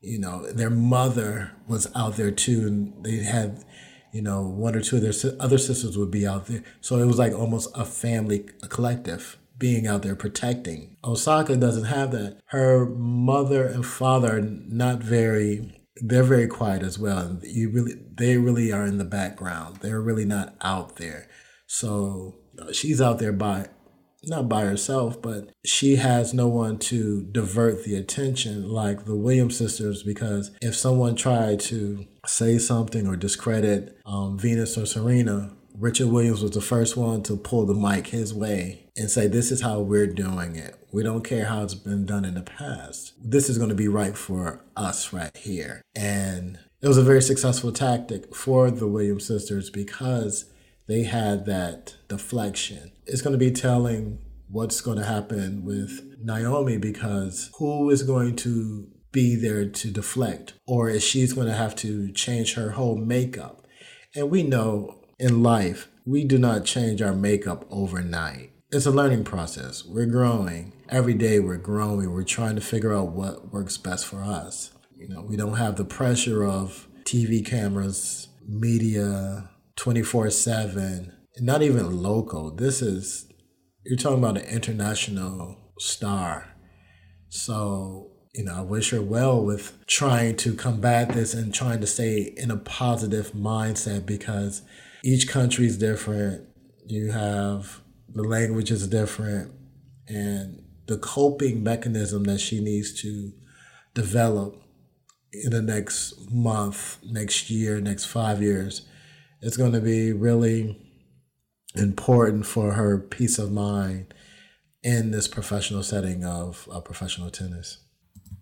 You 0.00 0.18
know, 0.18 0.46
their 0.52 0.70
mother 0.70 1.52
was 1.66 1.88
out 1.96 2.16
there 2.16 2.30
too, 2.30 2.66
and 2.66 3.04
they 3.04 3.16
had 3.16 3.64
you 4.16 4.22
know, 4.22 4.40
one 4.40 4.74
or 4.74 4.80
two 4.80 4.96
of 4.96 5.02
their 5.02 5.12
other 5.38 5.58
sisters 5.58 5.98
would 5.98 6.10
be 6.10 6.26
out 6.26 6.46
there. 6.46 6.62
So 6.80 6.96
it 6.96 7.04
was 7.04 7.18
like 7.18 7.34
almost 7.34 7.68
a 7.74 7.84
family, 7.84 8.46
a 8.62 8.66
collective 8.66 9.36
being 9.58 9.86
out 9.86 10.02
there 10.02 10.16
protecting. 10.16 10.96
Osaka 11.04 11.56
doesn't 11.56 11.84
have 11.84 12.10
that. 12.12 12.40
Her 12.46 12.86
mother 12.86 13.66
and 13.66 13.84
father 13.84 14.38
are 14.38 14.42
not 14.42 14.98
very 14.98 15.72
they're 16.02 16.22
very 16.22 16.46
quiet 16.46 16.82
as 16.82 16.98
well. 16.98 17.38
You 17.42 17.70
really 17.70 17.94
they 18.14 18.36
really 18.36 18.72
are 18.72 18.84
in 18.84 18.98
the 18.98 19.04
background. 19.04 19.76
They're 19.76 20.00
really 20.00 20.26
not 20.26 20.54
out 20.60 20.96
there. 20.96 21.28
So 21.66 22.36
uh, 22.60 22.72
she's 22.72 23.00
out 23.00 23.18
there 23.18 23.32
by 23.32 23.68
not 24.24 24.48
by 24.48 24.64
herself, 24.64 25.22
but 25.22 25.50
she 25.64 25.96
has 25.96 26.34
no 26.34 26.48
one 26.48 26.78
to 26.78 27.22
divert 27.30 27.84
the 27.84 27.94
attention 27.94 28.68
like 28.68 29.04
the 29.04 29.16
Williams 29.16 29.56
sisters 29.56 30.02
because 30.02 30.50
if 30.60 30.74
someone 30.74 31.14
tried 31.14 31.60
to 31.60 32.06
say 32.26 32.58
something 32.58 33.06
or 33.06 33.16
discredit 33.16 33.96
um, 34.04 34.38
Venus 34.38 34.76
or 34.76 34.84
Serena, 34.84 35.55
Richard 35.78 36.08
Williams 36.08 36.42
was 36.42 36.52
the 36.52 36.62
first 36.62 36.96
one 36.96 37.22
to 37.24 37.36
pull 37.36 37.66
the 37.66 37.74
mic 37.74 38.06
his 38.06 38.32
way 38.32 38.86
and 38.96 39.10
say, 39.10 39.26
This 39.26 39.50
is 39.50 39.60
how 39.60 39.80
we're 39.80 40.06
doing 40.06 40.56
it. 40.56 40.74
We 40.90 41.02
don't 41.02 41.22
care 41.24 41.46
how 41.46 41.64
it's 41.64 41.74
been 41.74 42.06
done 42.06 42.24
in 42.24 42.34
the 42.34 42.42
past. 42.42 43.12
This 43.22 43.50
is 43.50 43.58
going 43.58 43.68
to 43.68 43.76
be 43.76 43.88
right 43.88 44.16
for 44.16 44.64
us 44.74 45.12
right 45.12 45.36
here. 45.36 45.82
And 45.94 46.58
it 46.80 46.88
was 46.88 46.96
a 46.96 47.02
very 47.02 47.20
successful 47.20 47.72
tactic 47.72 48.34
for 48.34 48.70
the 48.70 48.86
Williams 48.86 49.26
sisters 49.26 49.68
because 49.68 50.46
they 50.86 51.02
had 51.02 51.44
that 51.44 51.96
deflection. 52.08 52.92
It's 53.06 53.20
going 53.20 53.38
to 53.38 53.38
be 53.38 53.50
telling 53.50 54.18
what's 54.48 54.80
going 54.80 54.98
to 54.98 55.04
happen 55.04 55.64
with 55.64 56.16
Naomi 56.22 56.78
because 56.78 57.50
who 57.58 57.90
is 57.90 58.02
going 58.02 58.36
to 58.36 58.88
be 59.12 59.34
there 59.34 59.68
to 59.68 59.90
deflect 59.90 60.54
or 60.66 60.88
is 60.88 61.02
she's 61.02 61.34
going 61.34 61.48
to 61.48 61.54
have 61.54 61.74
to 61.76 62.12
change 62.12 62.54
her 62.54 62.70
whole 62.70 62.96
makeup 62.96 63.66
and 64.14 64.30
we 64.30 64.42
know 64.42 64.98
in 65.18 65.42
life 65.42 65.88
we 66.04 66.24
do 66.24 66.38
not 66.38 66.64
change 66.64 67.02
our 67.02 67.14
makeup 67.14 67.66
overnight. 67.70 68.52
It's 68.70 68.86
a 68.86 68.90
learning 68.90 69.24
process. 69.24 69.84
We're 69.84 70.06
growing. 70.06 70.72
Every 70.88 71.14
day 71.14 71.40
we're 71.40 71.56
growing. 71.56 72.12
We're 72.12 72.22
trying 72.22 72.54
to 72.56 72.60
figure 72.60 72.94
out 72.94 73.08
what 73.08 73.52
works 73.52 73.76
best 73.76 74.06
for 74.06 74.22
us. 74.22 74.72
You 74.96 75.08
know 75.08 75.22
we 75.22 75.36
don't 75.36 75.56
have 75.56 75.76
the 75.76 75.84
pressure 75.84 76.44
of 76.44 76.88
tv 77.04 77.44
cameras 77.44 78.28
media 78.48 79.50
24/7 79.76 81.12
not 81.38 81.62
even 81.62 82.02
local. 82.02 82.50
This 82.50 82.80
is 82.80 83.28
you're 83.84 83.98
talking 83.98 84.18
about 84.18 84.38
an 84.38 84.46
international 84.46 85.56
star. 85.78 86.48
So 87.28 88.12
you 88.36 88.44
know, 88.44 88.54
I 88.54 88.60
wish 88.60 88.90
her 88.90 89.00
well 89.00 89.42
with 89.42 89.72
trying 89.86 90.36
to 90.36 90.54
combat 90.54 91.10
this 91.10 91.32
and 91.32 91.54
trying 91.54 91.80
to 91.80 91.86
stay 91.86 92.34
in 92.36 92.50
a 92.50 92.58
positive 92.58 93.32
mindset 93.32 94.04
because 94.04 94.60
each 95.06 95.28
country 95.28 95.66
is 95.66 95.78
different. 95.78 96.44
You 96.84 97.12
have 97.12 97.80
the 98.12 98.24
language 98.24 98.72
is 98.72 98.88
different, 98.88 99.52
and 100.08 100.64
the 100.86 100.98
coping 100.98 101.62
mechanism 101.62 102.24
that 102.24 102.40
she 102.40 102.60
needs 102.60 103.00
to 103.02 103.32
develop 103.94 104.60
in 105.32 105.50
the 105.50 105.62
next 105.62 106.30
month, 106.32 106.98
next 107.04 107.50
year, 107.50 107.80
next 107.80 108.06
five 108.06 108.42
years, 108.42 108.88
it's 109.40 109.56
going 109.56 109.72
to 109.72 109.80
be 109.80 110.12
really 110.12 110.76
important 111.76 112.44
for 112.44 112.72
her 112.72 112.98
peace 112.98 113.38
of 113.38 113.52
mind 113.52 114.12
in 114.82 115.12
this 115.12 115.28
professional 115.28 115.84
setting 115.84 116.24
of 116.24 116.68
professional 116.84 117.30
tennis. 117.30 117.78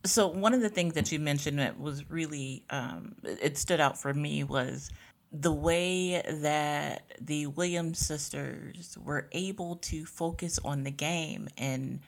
So 0.06 0.28
one 0.28 0.54
of 0.54 0.62
the 0.62 0.70
things 0.70 0.94
that 0.94 1.12
you 1.12 1.18
mentioned 1.18 1.58
that 1.58 1.78
was 1.78 2.08
really 2.10 2.64
um, 2.70 3.16
it 3.22 3.58
stood 3.58 3.80
out 3.80 3.98
for 3.98 4.14
me 4.14 4.44
was 4.44 4.90
the 5.34 5.52
way 5.52 6.22
that 6.28 7.02
the 7.20 7.48
Williams 7.48 7.98
sisters 7.98 8.96
were 9.02 9.26
able 9.32 9.76
to 9.76 10.06
focus 10.06 10.60
on 10.64 10.84
the 10.84 10.92
game 10.92 11.48
and 11.58 12.00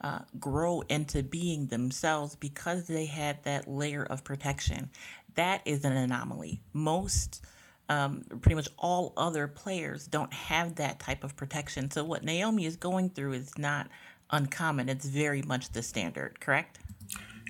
uh, 0.00 0.20
grow 0.38 0.84
into 0.88 1.24
being 1.24 1.66
themselves 1.66 2.36
because 2.36 2.86
they 2.86 3.06
had 3.06 3.42
that 3.42 3.66
layer 3.66 4.04
of 4.04 4.22
protection. 4.22 4.90
That 5.34 5.60
is 5.64 5.84
an 5.84 5.96
anomaly. 5.96 6.60
Most, 6.72 7.44
um, 7.88 8.24
pretty 8.42 8.54
much 8.54 8.68
all 8.78 9.12
other 9.16 9.48
players 9.48 10.06
don't 10.06 10.32
have 10.32 10.76
that 10.76 11.00
type 11.00 11.24
of 11.24 11.34
protection. 11.34 11.90
So, 11.90 12.04
what 12.04 12.22
Naomi 12.22 12.64
is 12.64 12.76
going 12.76 13.10
through 13.10 13.32
is 13.32 13.58
not 13.58 13.88
uncommon. 14.30 14.88
It's 14.88 15.06
very 15.06 15.42
much 15.42 15.72
the 15.72 15.82
standard, 15.82 16.38
correct? 16.38 16.78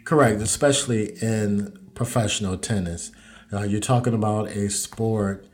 Correct, 0.05 0.41
especially 0.41 1.23
in 1.23 1.91
professional 1.95 2.57
tennis. 2.57 3.13
Uh, 3.53 3.63
you're 3.63 3.81
talking 3.81 4.15
about 4.15 4.49
a 4.49 4.69
sport 4.69 5.47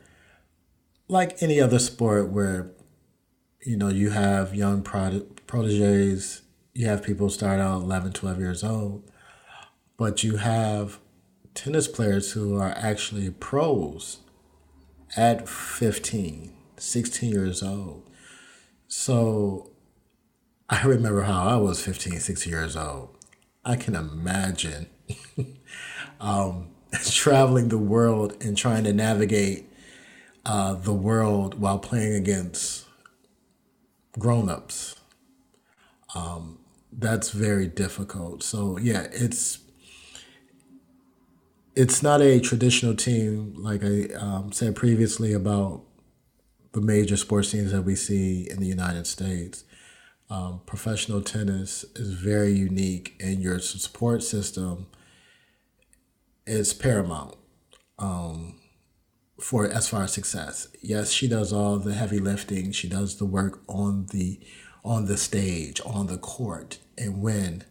like 1.07 1.41
any 1.41 1.61
other 1.61 1.79
sport 1.79 2.29
where 2.29 2.71
you 3.61 3.77
know 3.77 3.89
you 3.89 4.09
have 4.09 4.53
young 4.55 4.81
proteges 4.81 6.41
you 6.73 6.87
have 6.87 7.03
people 7.03 7.29
start 7.29 7.59
out 7.59 7.81
11 7.83 8.11
12 8.11 8.39
years 8.39 8.63
old 8.63 9.09
but 9.97 10.23
you 10.23 10.37
have 10.37 10.99
tennis 11.53 11.87
players 11.87 12.33
who 12.33 12.57
are 12.57 12.73
actually 12.75 13.29
pros 13.29 14.19
at 15.15 15.47
15 15.47 16.51
16 16.77 17.31
years 17.31 17.63
old. 17.63 18.03
So 18.87 19.71
i 20.69 20.83
remember 20.83 21.21
how 21.21 21.47
i 21.47 21.55
was 21.55 21.81
15 21.83 22.19
16 22.19 22.51
years 22.51 22.75
old. 22.75 23.09
I 23.63 23.75
can 23.75 23.95
imagine 23.95 24.87
um, 26.19 26.74
traveling 27.11 27.69
the 27.69 27.77
world 27.77 28.35
and 28.43 28.57
trying 28.57 28.83
to 28.83 28.93
navigate 28.93 29.69
uh, 30.45 30.73
the 30.75 30.93
world 30.93 31.59
while 31.59 31.79
playing 31.79 32.13
against 32.13 32.85
grown-ups. 34.17 34.95
Um, 36.13 36.59
that's 36.91 37.31
very 37.31 37.67
difficult. 37.67 38.43
So 38.43 38.77
yeah 38.77 39.07
it's 39.11 39.59
it's 41.75 42.01
not 42.01 42.21
a 42.21 42.39
traditional 42.39 42.95
team 42.95 43.53
like 43.57 43.83
i 43.83 44.05
um, 44.15 44.51
said 44.53 44.75
previously 44.75 45.33
about 45.33 45.81
the 46.71 46.79
major 46.81 47.17
sports 47.17 47.51
teams 47.51 47.71
that 47.71 47.81
we 47.81 47.95
see 47.95 48.47
in 48.49 48.59
the 48.59 48.67
united 48.67 49.07
states. 49.07 49.63
Um, 50.29 50.61
professional 50.65 51.21
tennis 51.21 51.85
is 51.95 52.13
very 52.13 52.51
unique 52.51 53.15
and 53.19 53.41
your 53.41 53.59
support 53.59 54.23
system 54.23 54.87
is 56.45 56.73
paramount 56.73 57.35
um, 57.99 58.59
for 59.39 59.67
as 59.67 59.87
far 59.87 60.03
as 60.03 60.13
success. 60.13 60.67
Yes, 60.81 61.11
she 61.11 61.27
does 61.27 61.51
all 61.51 61.77
the 61.77 61.93
heavy 61.93 62.19
lifting. 62.19 62.71
She 62.71 62.87
does 62.87 63.17
the 63.17 63.25
work 63.25 63.61
on 63.67 64.07
the 64.11 64.39
on 64.83 65.05
the 65.05 65.17
stage, 65.17 65.81
on 65.83 66.07
the 66.07 66.17
court, 66.17 66.77
and 66.97 67.21
win. 67.21 67.63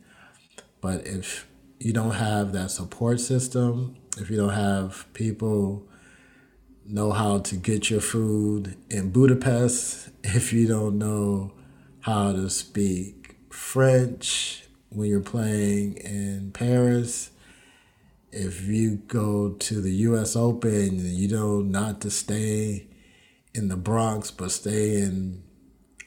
But 0.80 1.06
if 1.06 1.46
you 1.78 1.92
don't 1.92 2.14
have 2.14 2.52
that 2.52 2.70
support 2.72 3.20
system, 3.20 3.96
if 4.18 4.30
you 4.30 4.36
don't 4.36 4.54
have 4.54 5.06
people 5.14 5.88
know 6.86 7.12
how 7.12 7.38
to 7.38 7.56
get 7.56 7.88
your 7.88 8.00
food 8.00 8.76
in 8.90 9.10
Budapest, 9.10 10.10
if 10.24 10.52
you 10.52 10.66
don't 10.66 10.98
know 10.98 11.52
how 12.00 12.32
to 12.32 12.50
speak 12.50 13.36
French 13.50 14.64
when 14.90 15.08
you're 15.08 15.20
playing 15.20 15.96
in 15.96 16.50
Paris, 16.52 17.30
if 18.34 18.62
you 18.62 18.96
go 19.06 19.50
to 19.50 19.80
the 19.80 19.92
U.S. 19.92 20.34
Open, 20.34 20.98
you 20.98 21.28
know 21.28 21.60
not 21.60 22.00
to 22.00 22.10
stay 22.10 22.88
in 23.54 23.68
the 23.68 23.76
Bronx, 23.76 24.32
but 24.32 24.50
stay 24.50 25.00
in 25.00 25.44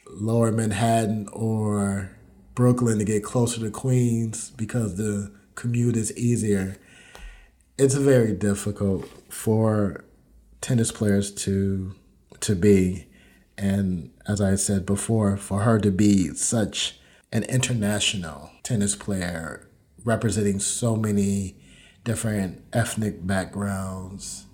Lower 0.06 0.52
Manhattan 0.52 1.28
or 1.32 2.10
Brooklyn 2.54 2.98
to 2.98 3.04
get 3.04 3.24
closer 3.24 3.60
to 3.60 3.70
Queens 3.70 4.50
because 4.50 4.96
the 4.96 5.32
commute 5.54 5.96
is 5.96 6.16
easier. 6.18 6.76
It's 7.78 7.94
very 7.94 8.34
difficult 8.34 9.08
for 9.30 10.04
tennis 10.60 10.92
players 10.92 11.32
to 11.32 11.94
to 12.40 12.54
be, 12.54 13.06
and 13.56 14.10
as 14.26 14.40
I 14.40 14.54
said 14.54 14.84
before, 14.84 15.36
for 15.36 15.60
her 15.60 15.80
to 15.80 15.90
be 15.90 16.34
such 16.34 17.00
an 17.32 17.44
international 17.44 18.50
tennis 18.62 18.94
player 18.94 19.66
representing 20.04 20.60
so 20.60 20.94
many 20.94 21.57
different 22.08 22.58
ethnic 22.72 23.26
backgrounds 23.26 24.46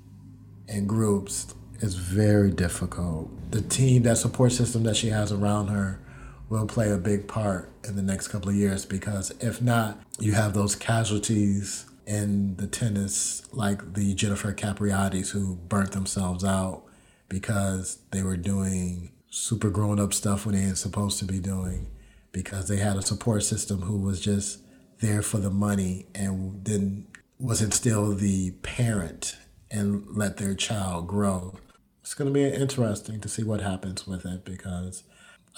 and 0.68 0.88
groups 0.88 1.54
is 1.78 1.94
very 1.94 2.50
difficult. 2.50 3.30
The 3.52 3.60
team, 3.60 4.02
that 4.02 4.16
support 4.16 4.50
system 4.50 4.82
that 4.82 4.96
she 4.96 5.10
has 5.10 5.30
around 5.30 5.68
her, 5.68 6.00
will 6.48 6.66
play 6.66 6.90
a 6.90 6.98
big 6.98 7.28
part 7.28 7.70
in 7.86 7.94
the 7.94 8.02
next 8.02 8.26
couple 8.26 8.48
of 8.48 8.56
years 8.56 8.84
because 8.84 9.30
if 9.38 9.62
not, 9.62 10.00
you 10.18 10.32
have 10.32 10.52
those 10.52 10.74
casualties 10.74 11.86
in 12.08 12.56
the 12.56 12.66
tennis, 12.66 13.44
like 13.52 13.94
the 13.94 14.14
Jennifer 14.14 14.52
Capriatis 14.52 15.30
who 15.30 15.54
burnt 15.54 15.92
themselves 15.92 16.44
out 16.44 16.82
because 17.28 18.00
they 18.10 18.24
were 18.24 18.36
doing 18.36 19.12
super 19.30 19.70
grown 19.70 20.00
up 20.00 20.12
stuff 20.12 20.44
when 20.44 20.56
they 20.56 20.62
ain't 20.62 20.76
supposed 20.76 21.20
to 21.20 21.24
be 21.24 21.38
doing 21.38 21.86
because 22.32 22.66
they 22.66 22.78
had 22.78 22.96
a 22.96 23.02
support 23.02 23.44
system 23.44 23.82
who 23.82 23.96
was 23.96 24.20
just 24.20 24.58
there 24.98 25.22
for 25.22 25.38
the 25.38 25.50
money 25.50 26.06
and 26.16 26.64
didn't 26.64 27.13
wasn't 27.38 27.74
still 27.74 28.14
the 28.14 28.52
parent 28.62 29.36
and 29.70 30.04
let 30.16 30.36
their 30.36 30.54
child 30.54 31.08
grow. 31.08 31.56
It's 32.02 32.14
going 32.14 32.32
to 32.32 32.34
be 32.34 32.44
interesting 32.44 33.20
to 33.20 33.28
see 33.28 33.42
what 33.42 33.60
happens 33.60 34.06
with 34.06 34.24
it 34.24 34.44
because 34.44 35.04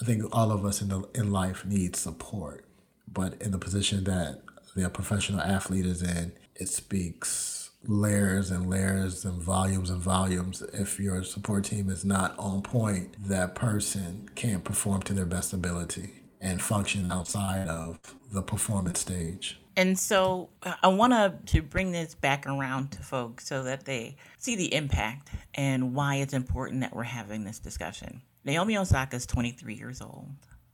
I 0.00 0.04
think 0.04 0.24
all 0.32 0.52
of 0.52 0.64
us 0.64 0.80
in 0.80 0.88
the 0.88 1.08
in 1.14 1.30
life 1.30 1.64
need 1.64 1.96
support, 1.96 2.64
but 3.10 3.40
in 3.40 3.50
the 3.50 3.58
position 3.58 4.04
that 4.04 4.42
the 4.74 4.88
professional 4.90 5.40
athlete 5.40 5.86
is 5.86 6.02
in, 6.02 6.32
it 6.54 6.68
speaks 6.68 7.70
layers 7.88 8.50
and 8.50 8.68
layers 8.68 9.24
and 9.24 9.40
volumes 9.40 9.90
and 9.90 10.00
volumes. 10.00 10.62
If 10.72 10.98
your 11.00 11.22
support 11.24 11.64
team 11.64 11.88
is 11.88 12.04
not 12.04 12.38
on 12.38 12.62
point, 12.62 13.16
that 13.28 13.54
person 13.54 14.28
can't 14.34 14.64
perform 14.64 15.02
to 15.02 15.14
their 15.14 15.26
best 15.26 15.52
ability 15.52 16.22
and 16.40 16.60
function 16.60 17.10
outside 17.10 17.68
of 17.68 17.98
the 18.32 18.42
performance 18.42 19.00
stage. 19.00 19.58
And 19.76 19.98
so 19.98 20.48
I 20.82 20.88
want 20.88 21.12
to 21.12 21.34
to 21.52 21.62
bring 21.62 21.92
this 21.92 22.14
back 22.14 22.46
around 22.46 22.92
to 22.92 23.02
folks 23.02 23.46
so 23.46 23.62
that 23.64 23.84
they 23.84 24.16
see 24.38 24.56
the 24.56 24.72
impact 24.74 25.30
and 25.54 25.94
why 25.94 26.16
it's 26.16 26.32
important 26.32 26.80
that 26.80 26.96
we're 26.96 27.02
having 27.02 27.44
this 27.44 27.58
discussion. 27.58 28.22
Naomi 28.44 28.78
Osaka 28.78 29.16
is 29.16 29.26
23 29.26 29.74
years 29.74 30.00
old. 30.00 30.30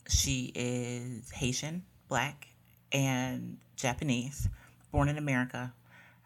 She 0.09 0.53
is 0.55 1.31
Haitian, 1.31 1.83
black, 2.09 2.47
and 2.93 3.59
Japanese, 3.77 4.49
born 4.93 5.09
in 5.09 5.19
America. 5.19 5.73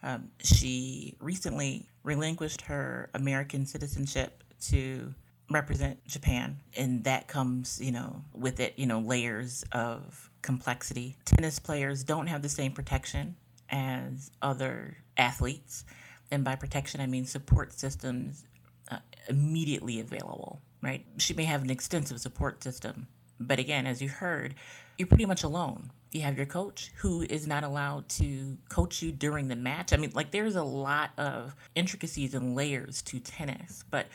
Um, 0.03 0.31
she 0.43 1.17
recently 1.21 1.89
relinquished 2.03 2.63
her 2.63 3.11
American 3.15 3.65
citizenship 3.65 4.45
to 4.69 5.15
represent 5.51 6.05
Japan, 6.07 6.59
and 6.77 7.05
that 7.05 7.29
comes, 7.29 7.81
you 7.81 7.93
know, 7.93 8.23
with 8.35 8.61
it, 8.61 8.75
you 8.77 8.87
know, 8.87 9.01
layers 9.01 9.65
of 9.73 10.31
complexity. 10.47 11.17
Tennis 11.25 11.59
players 11.59 12.05
don't 12.05 12.29
have 12.29 12.41
the 12.41 12.49
same 12.49 12.73
protection 12.73 13.37
as 13.69 14.31
other 14.41 14.97
athletes, 15.19 15.85
and 16.31 16.45
by 16.45 16.55
protection, 16.55 17.01
I 17.01 17.07
mean 17.07 17.27
support 17.27 17.73
systems 17.73 18.45
uh, 18.91 18.99
immediately 19.29 19.99
available, 20.01 20.63
right? 20.83 21.05
She 21.19 21.35
may 21.35 21.45
have 21.45 21.63
an 21.63 21.71
extensive 21.71 22.21
support 22.21 22.63
system, 22.63 23.09
but 23.41 23.59
again, 23.59 23.87
as 23.87 24.01
you 24.01 24.09
heard, 24.09 24.55
you're 24.97 25.09
pretty 25.09 25.27
much 25.27 25.43
alone. 25.43 25.91
You 26.13 26.23
have 26.23 26.37
your 26.37 26.47
coach 26.47 26.93
who 26.99 27.23
is 27.23 27.47
not 27.47 27.65
allowed 27.65 28.09
to 28.11 28.57
coach 28.69 29.03
you 29.03 29.11
during 29.13 29.49
the 29.49 29.57
match. 29.57 29.93
I 29.93 29.97
mean, 29.97 30.13
like, 30.15 30.31
there's 30.31 30.57
a 30.57 30.63
lot 30.63 31.11
of 31.19 31.55
intricacies 31.75 32.35
and 32.35 32.55
layers 32.55 33.03
to 33.03 33.19
tennis, 33.19 33.85
but 33.91 34.07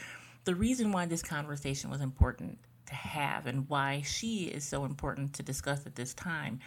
the 0.46 0.56
reason 0.56 0.92
why 0.92 1.06
this 1.06 1.22
conversation 1.22 1.90
was 1.90 2.02
important 2.02 2.58
to 2.92 2.96
have 2.96 3.48
and 3.48 3.68
why 3.70 4.02
she 4.06 4.46
is 4.46 4.64
so 4.64 4.86
important 4.86 5.34
to 5.34 5.44
discuss 5.44 5.86
at 5.86 5.96
this 5.96 6.14
time 6.14 6.60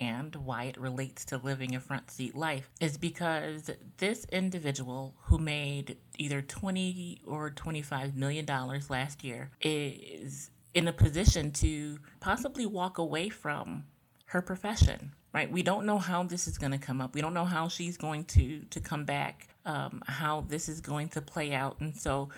and 0.00 0.34
why 0.36 0.64
it 0.64 0.78
relates 0.78 1.24
to 1.24 1.38
living 1.38 1.74
a 1.74 1.80
front 1.80 2.10
seat 2.10 2.36
life 2.36 2.70
is 2.80 2.96
because 2.96 3.70
this 3.96 4.26
individual 4.30 5.14
who 5.22 5.38
made 5.38 5.96
either 6.18 6.40
20 6.42 7.22
or 7.26 7.50
25 7.50 8.16
million 8.16 8.44
dollars 8.44 8.90
last 8.90 9.24
year 9.24 9.50
is 9.60 10.50
in 10.74 10.86
a 10.86 10.92
position 10.92 11.50
to 11.50 11.98
possibly 12.20 12.66
walk 12.66 12.98
away 12.98 13.28
from 13.28 13.84
her 14.26 14.42
profession 14.42 15.12
right? 15.34 15.52
We 15.52 15.62
don't 15.62 15.84
know 15.84 15.98
how 15.98 16.22
this 16.22 16.48
is 16.48 16.56
going 16.56 16.72
to 16.72 16.78
come 16.78 17.02
up. 17.02 17.14
We 17.14 17.20
don't 17.20 17.34
know 17.34 17.44
how 17.44 17.68
she's 17.68 17.98
going 17.98 18.24
to 18.24 18.60
to 18.70 18.80
come 18.80 19.04
back 19.04 19.48
um, 19.68 20.02
how 20.06 20.44
this 20.48 20.68
is 20.68 20.80
going 20.80 21.10
to 21.10 21.20
play 21.20 21.52
out. 21.52 21.78
And 21.80 21.94
so 21.96 22.30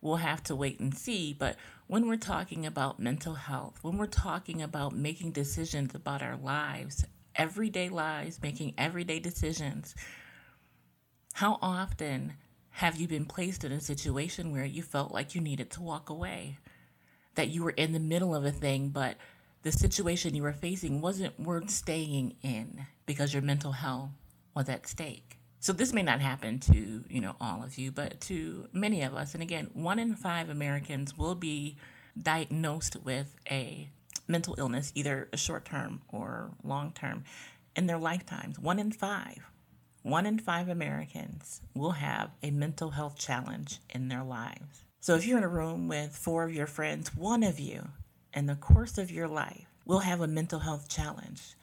we'll 0.00 0.16
have 0.16 0.42
to 0.44 0.56
wait 0.56 0.80
and 0.80 0.96
see. 0.96 1.34
But 1.38 1.56
when 1.88 2.06
we're 2.06 2.16
talking 2.16 2.64
about 2.64 3.00
mental 3.00 3.34
health 3.34 3.78
when 3.82 3.98
we're 3.98 4.06
talking 4.06 4.62
about 4.62 4.94
making 4.94 5.32
decisions 5.32 5.94
about 5.94 6.22
our 6.22 6.36
lives 6.36 7.04
everyday 7.34 7.88
lives 7.88 8.40
making 8.42 8.72
everyday 8.78 9.18
decisions 9.18 9.94
how 11.34 11.58
often 11.60 12.34
have 12.70 12.96
you 12.96 13.08
been 13.08 13.24
placed 13.24 13.64
in 13.64 13.72
a 13.72 13.80
situation 13.80 14.52
where 14.52 14.64
you 14.64 14.82
felt 14.82 15.12
like 15.12 15.34
you 15.34 15.40
needed 15.40 15.70
to 15.70 15.82
walk 15.82 16.08
away 16.08 16.56
that 17.34 17.48
you 17.48 17.64
were 17.64 17.70
in 17.70 17.92
the 17.92 17.98
middle 17.98 18.34
of 18.34 18.44
a 18.44 18.52
thing 18.52 18.88
but 18.90 19.16
the 19.62 19.72
situation 19.72 20.34
you 20.34 20.42
were 20.42 20.52
facing 20.52 21.00
wasn't 21.00 21.38
worth 21.38 21.70
staying 21.70 22.36
in 22.42 22.86
because 23.06 23.32
your 23.34 23.42
mental 23.42 23.72
health 23.72 24.10
was 24.54 24.68
at 24.68 24.86
stake. 24.86 25.37
So 25.60 25.72
this 25.72 25.92
may 25.92 26.02
not 26.02 26.20
happen 26.20 26.60
to, 26.60 27.04
you 27.08 27.20
know, 27.20 27.34
all 27.40 27.64
of 27.64 27.78
you, 27.78 27.90
but 27.90 28.20
to 28.22 28.68
many 28.72 29.02
of 29.02 29.14
us. 29.14 29.34
And 29.34 29.42
again, 29.42 29.70
one 29.74 29.98
in 29.98 30.14
five 30.14 30.48
Americans 30.48 31.18
will 31.18 31.34
be 31.34 31.76
diagnosed 32.20 32.96
with 33.04 33.34
a 33.50 33.88
mental 34.28 34.54
illness, 34.58 34.92
either 34.94 35.28
a 35.32 35.36
short 35.36 35.64
term 35.64 36.02
or 36.12 36.50
long 36.62 36.92
term, 36.92 37.24
in 37.74 37.86
their 37.86 37.98
lifetimes. 37.98 38.58
One 38.58 38.78
in 38.78 38.92
five. 38.92 39.38
One 40.02 40.26
in 40.26 40.38
five 40.38 40.68
Americans 40.68 41.60
will 41.74 41.92
have 41.92 42.30
a 42.42 42.50
mental 42.50 42.90
health 42.90 43.18
challenge 43.18 43.80
in 43.90 44.08
their 44.08 44.22
lives. 44.22 44.84
So 45.00 45.16
if 45.16 45.26
you're 45.26 45.38
in 45.38 45.44
a 45.44 45.48
room 45.48 45.88
with 45.88 46.16
four 46.16 46.44
of 46.44 46.54
your 46.54 46.66
friends, 46.66 47.14
one 47.14 47.42
of 47.42 47.58
you 47.58 47.88
in 48.32 48.46
the 48.46 48.54
course 48.54 48.96
of 48.96 49.10
your 49.10 49.28
life 49.28 49.66
will 49.84 50.00
have 50.00 50.20
a 50.20 50.28
mental 50.28 50.60
health 50.60 50.88
challenge 50.88 51.54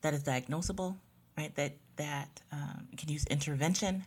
that 0.00 0.14
is 0.14 0.22
diagnosable, 0.22 0.96
right? 1.36 1.54
That 1.56 1.72
that 1.96 2.40
um, 2.52 2.88
can 2.96 3.08
use 3.08 3.24
intervention, 3.26 4.04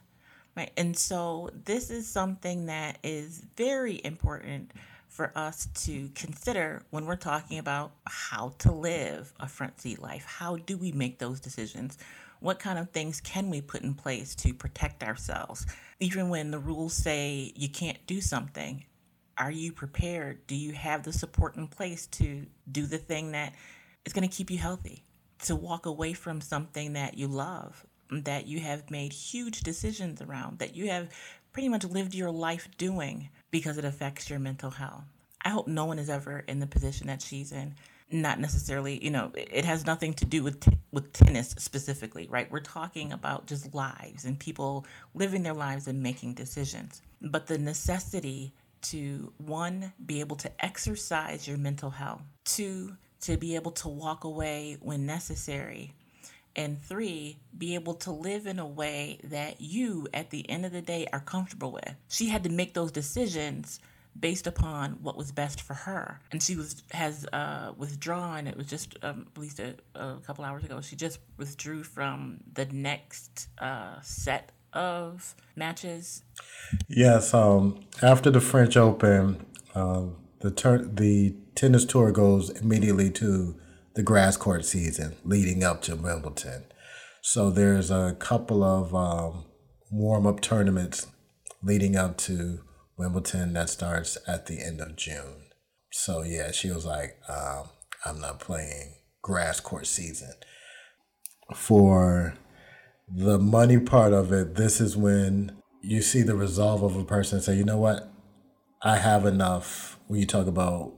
right? 0.56 0.72
And 0.78 0.98
so 0.98 1.50
this 1.66 1.90
is 1.90 2.08
something 2.08 2.68
that 2.68 2.98
is 3.04 3.44
very 3.56 4.02
important 4.04 4.72
for 5.08 5.32
us 5.36 5.68
to 5.86 6.10
consider 6.16 6.84
when 6.92 7.06
we're 7.06 7.16
talking 7.16 7.60
about 7.60 7.92
how 8.06 8.54
to 8.60 8.72
live 8.72 9.34
a 9.40 9.48
front 9.48 9.80
seat 9.82 10.02
life. 10.02 10.26
How 10.26 10.58
do 10.58 10.78
we 10.78 10.92
make 10.92 11.18
those 11.18 11.40
decisions? 11.40 11.98
What 12.40 12.60
kind 12.60 12.78
of 12.78 12.92
things 12.92 13.20
can 13.22 13.50
we 13.50 13.62
put 13.62 13.82
in 13.82 13.96
place 13.96 14.36
to 14.36 14.54
protect 14.54 15.04
ourselves? 15.04 15.66
Even 16.00 16.30
when 16.30 16.52
the 16.52 16.60
rules 16.60 16.94
say 16.94 17.52
you 17.56 17.70
can't 17.70 17.98
do 18.06 18.22
something, 18.22 18.86
are 19.38 19.52
you 19.52 19.72
prepared? 19.72 20.46
Do 20.46 20.56
you 20.56 20.74
have 20.74 21.04
the 21.04 21.14
support 21.14 21.56
in 21.56 21.68
place 21.68 22.06
to 22.08 22.46
do 22.72 22.86
the 22.86 22.98
thing 22.98 23.32
that 23.32 23.54
is 24.06 24.14
going 24.14 24.28
to 24.28 24.36
keep 24.36 24.52
you 24.52 24.58
healthy? 24.58 25.04
To 25.46 25.56
walk 25.56 25.86
away 25.86 26.14
from 26.14 26.42
something 26.42 26.94
that 26.94 27.18
you 27.18 27.28
love, 27.28 27.86
that 28.10 28.48
you 28.48 28.60
have 28.60 28.90
made 28.90 29.14
huge 29.14 29.62
decisions 29.62 30.22
around, 30.22 30.60
that 30.60 30.76
you 30.76 30.90
have 30.90 31.10
pretty 31.54 31.70
much 31.70 31.84
lived 31.84 32.16
your 32.16 32.32
life 32.32 32.68
doing 32.78 33.30
because 33.52 33.78
it 33.78 33.86
affects 33.86 34.30
your 34.30 34.40
mental 34.40 34.72
health. 34.72 35.04
I 35.44 35.50
hope 35.50 35.68
no 35.68 35.86
one 35.86 36.00
is 36.00 36.10
ever 36.10 36.44
in 36.48 36.60
the 36.60 36.68
position 36.68 37.08
that 37.08 37.22
she's 37.22 37.52
in. 37.52 37.76
Not 38.10 38.40
necessarily, 38.40 39.04
you 39.04 39.12
know, 39.12 39.32
it 39.36 39.66
has 39.66 39.86
nothing 39.86 40.14
to 40.16 40.26
do 40.26 40.42
with 40.42 40.60
t- 40.62 40.78
with 40.92 41.12
tennis 41.12 41.50
specifically, 41.58 42.28
right? 42.30 42.50
We're 42.50 42.62
talking 42.62 43.12
about 43.12 43.48
just 43.48 43.74
lives 43.74 44.24
and 44.24 44.40
people 44.40 44.86
living 45.14 45.44
their 45.44 45.54
lives 45.54 45.88
and 45.88 46.02
making 46.02 46.36
decisions. 46.36 47.02
But 47.22 47.48
the 47.48 47.58
necessity 47.58 48.54
to 48.84 49.34
one, 49.38 49.94
be 50.06 50.20
able 50.20 50.36
to 50.38 50.66
exercise 50.66 51.48
your 51.48 51.58
mental 51.58 51.90
health, 51.90 52.22
two, 52.46 52.96
to 53.22 53.38
be 53.38 53.56
able 53.56 53.72
to 53.72 53.88
walk 53.88 54.24
away 54.24 54.78
when 54.82 55.06
necessary, 55.06 55.94
and 56.56 56.82
three, 56.82 57.38
be 57.58 57.76
able 57.76 57.94
to 57.94 58.12
live 58.12 58.48
in 58.48 58.60
a 58.60 58.66
way 58.66 59.20
that 59.24 59.62
you, 59.62 60.08
at 60.14 60.30
the 60.30 60.50
end 60.50 60.66
of 60.66 60.72
the 60.72 60.82
day, 60.82 61.08
are 61.14 61.20
comfortable 61.20 61.72
with. 61.72 61.96
She 62.10 62.30
had 62.30 62.44
to 62.44 62.50
make 62.50 62.74
those 62.74 62.92
decisions 62.92 63.80
based 64.20 64.48
upon 64.48 64.94
what 65.04 65.16
was 65.16 65.32
best 65.32 65.62
for 65.62 65.76
her, 65.76 66.20
and 66.32 66.42
she 66.42 66.56
was 66.56 66.82
has 66.92 67.26
uh, 67.32 67.74
withdrawn. 67.78 68.48
It 68.48 68.58
was 68.58 68.68
just 68.68 68.98
um, 69.04 69.28
released 69.36 69.60
a, 69.60 69.76
a 69.94 70.18
couple 70.26 70.44
hours 70.44 70.64
ago. 70.64 70.82
She 70.82 70.96
just 70.96 71.20
withdrew 71.38 71.84
from 71.84 72.40
the 72.54 72.66
next 72.66 73.50
uh, 73.60 74.02
set 74.02 74.52
of 74.74 75.36
matches? 75.56 76.24
Yes. 76.88 77.34
Um, 77.34 77.80
after 78.02 78.30
the 78.30 78.40
French 78.40 78.78
Open, 78.78 79.46
uh, 79.76 80.04
the 80.40 80.52
turn 80.52 80.96
the 80.96 81.36
tennis 81.58 81.86
tour 81.86 82.12
goes 82.12 82.52
immediately 82.62 83.10
to 83.10 83.56
the 83.96 84.04
grass 84.04 84.38
court 84.38 84.64
season 84.64 85.16
leading 85.26 85.64
up 85.64 85.82
to 85.82 85.96
Wimbledon. 85.96 86.66
So 87.24 87.50
there's 87.50 87.90
a 87.90 88.16
couple 88.20 88.64
of 88.64 88.94
um, 88.94 89.46
warm 89.92 90.28
up 90.28 90.40
tournaments 90.40 91.08
leading 91.64 91.96
up 91.96 92.16
to 92.20 92.60
Wimbledon 92.96 93.54
that 93.54 93.72
starts 93.72 94.20
at 94.28 94.46
the 94.46 94.64
end 94.64 94.80
of 94.82 94.96
June. 94.96 95.48
So 95.92 96.22
yeah, 96.22 96.52
she 96.52 96.70
was 96.70 96.86
like, 96.86 97.18
um, 97.28 97.70
I'm 98.06 98.22
not 98.22 98.40
playing 98.40 98.94
grass 99.24 99.60
court 99.60 99.88
season. 99.88 100.34
For 101.56 102.36
the 103.08 103.40
money 103.40 103.80
part 103.80 104.14
of 104.14 104.32
it, 104.32 104.56
this 104.56 104.80
is 104.80 104.96
when 104.96 105.58
you 105.82 106.04
see 106.04 106.22
the 106.22 106.36
resolve 106.36 106.84
of 106.84 106.96
a 106.96 107.04
person 107.04 107.42
say, 107.42 107.56
you 107.56 107.64
know 107.64 107.80
what, 107.80 108.12
I 108.84 108.98
have 108.98 109.26
enough. 109.26 109.98
When 110.06 110.20
you 110.20 110.28
talk 110.28 110.46
about 110.46 110.94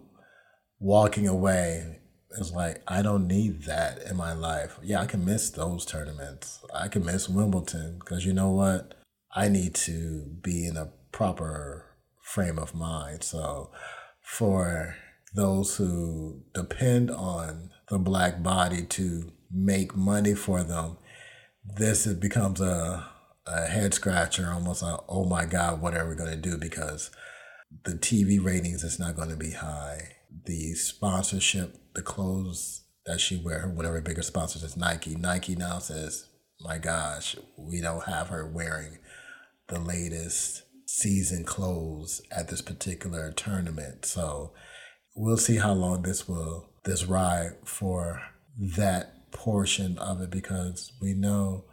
walking 0.80 1.28
away, 1.28 2.00
it's 2.38 2.52
like, 2.52 2.82
I 2.88 3.02
don't 3.02 3.28
need 3.28 3.64
that 3.64 4.02
in 4.04 4.16
my 4.16 4.34
life. 4.34 4.78
Yeah, 4.84 5.02
I 5.02 5.06
can 5.06 5.26
miss 5.26 5.50
those 5.50 5.86
tournaments. 5.86 6.60
I 6.74 6.88
can 6.88 7.06
miss 7.06 7.28
Wimbledon 7.28 8.00
because 8.00 8.26
you 8.26 8.34
know 8.34 8.52
what? 8.52 8.94
I 9.34 9.50
need 9.50 9.76
to 9.76 10.26
be 10.42 10.66
in 10.66 10.78
a 10.78 10.92
proper 11.12 11.86
frame 12.22 12.60
of 12.60 12.76
mind. 12.76 13.24
So 13.24 13.72
for 14.22 14.96
those 15.36 15.78
who 15.78 16.44
depend 16.54 17.12
on 17.12 17.72
the 17.90 17.98
black 17.98 18.42
body 18.42 18.84
to 18.84 19.32
make 19.52 19.96
money 19.96 20.36
for 20.36 20.64
them, 20.64 20.98
this 21.78 22.08
it 22.08 22.20
becomes 22.20 22.62
a, 22.62 23.08
a 23.48 23.66
head 23.66 23.94
scratcher, 23.94 24.52
almost 24.52 24.84
like, 24.84 25.00
oh 25.10 25.26
my 25.26 25.46
god, 25.46 25.82
what 25.82 25.96
are 25.96 26.08
we 26.08 26.16
going 26.16 26.30
to 26.30 26.50
do? 26.50 26.58
Because 26.58 27.12
the 27.86 27.94
TV 27.94 28.44
ratings 28.44 28.84
is 28.84 29.00
not 29.00 29.16
going 29.16 29.30
to 29.30 29.36
be 29.36 29.52
high. 29.52 30.16
The 30.46 30.74
sponsorship, 30.76 31.76
the 31.94 32.02
clothes 32.02 32.84
that 33.06 33.20
she 33.20 33.38
wear, 33.38 33.68
one 33.68 33.86
of 33.86 33.92
her 33.92 34.02
bigger 34.02 34.22
sponsors 34.22 34.64
is 34.64 34.78
Nike. 34.78 35.16
Nike 35.16 35.56
now 35.56 35.80
says, 35.80 36.28
my 36.62 36.78
gosh, 36.78 37.36
we 37.58 37.82
don't 37.82 38.06
have 38.06 38.28
her 38.28 38.46
wearing 38.46 38.98
the 39.68 39.80
latest 39.80 40.64
season 40.86 41.44
clothes 41.44 42.22
at 42.32 42.48
this 42.50 42.62
particular 42.62 43.32
tournament. 43.32 44.06
So 44.06 44.54
we'll 45.16 45.38
see 45.38 45.58
how 45.58 45.74
long 45.74 46.02
this 46.02 46.28
will 46.28 46.70
this 46.86 47.06
ride 47.06 47.52
for 47.64 48.22
that 48.58 49.32
portion 49.32 49.98
of 50.00 50.22
it 50.22 50.32
because 50.32 50.92
we 51.02 51.14
know 51.14 51.66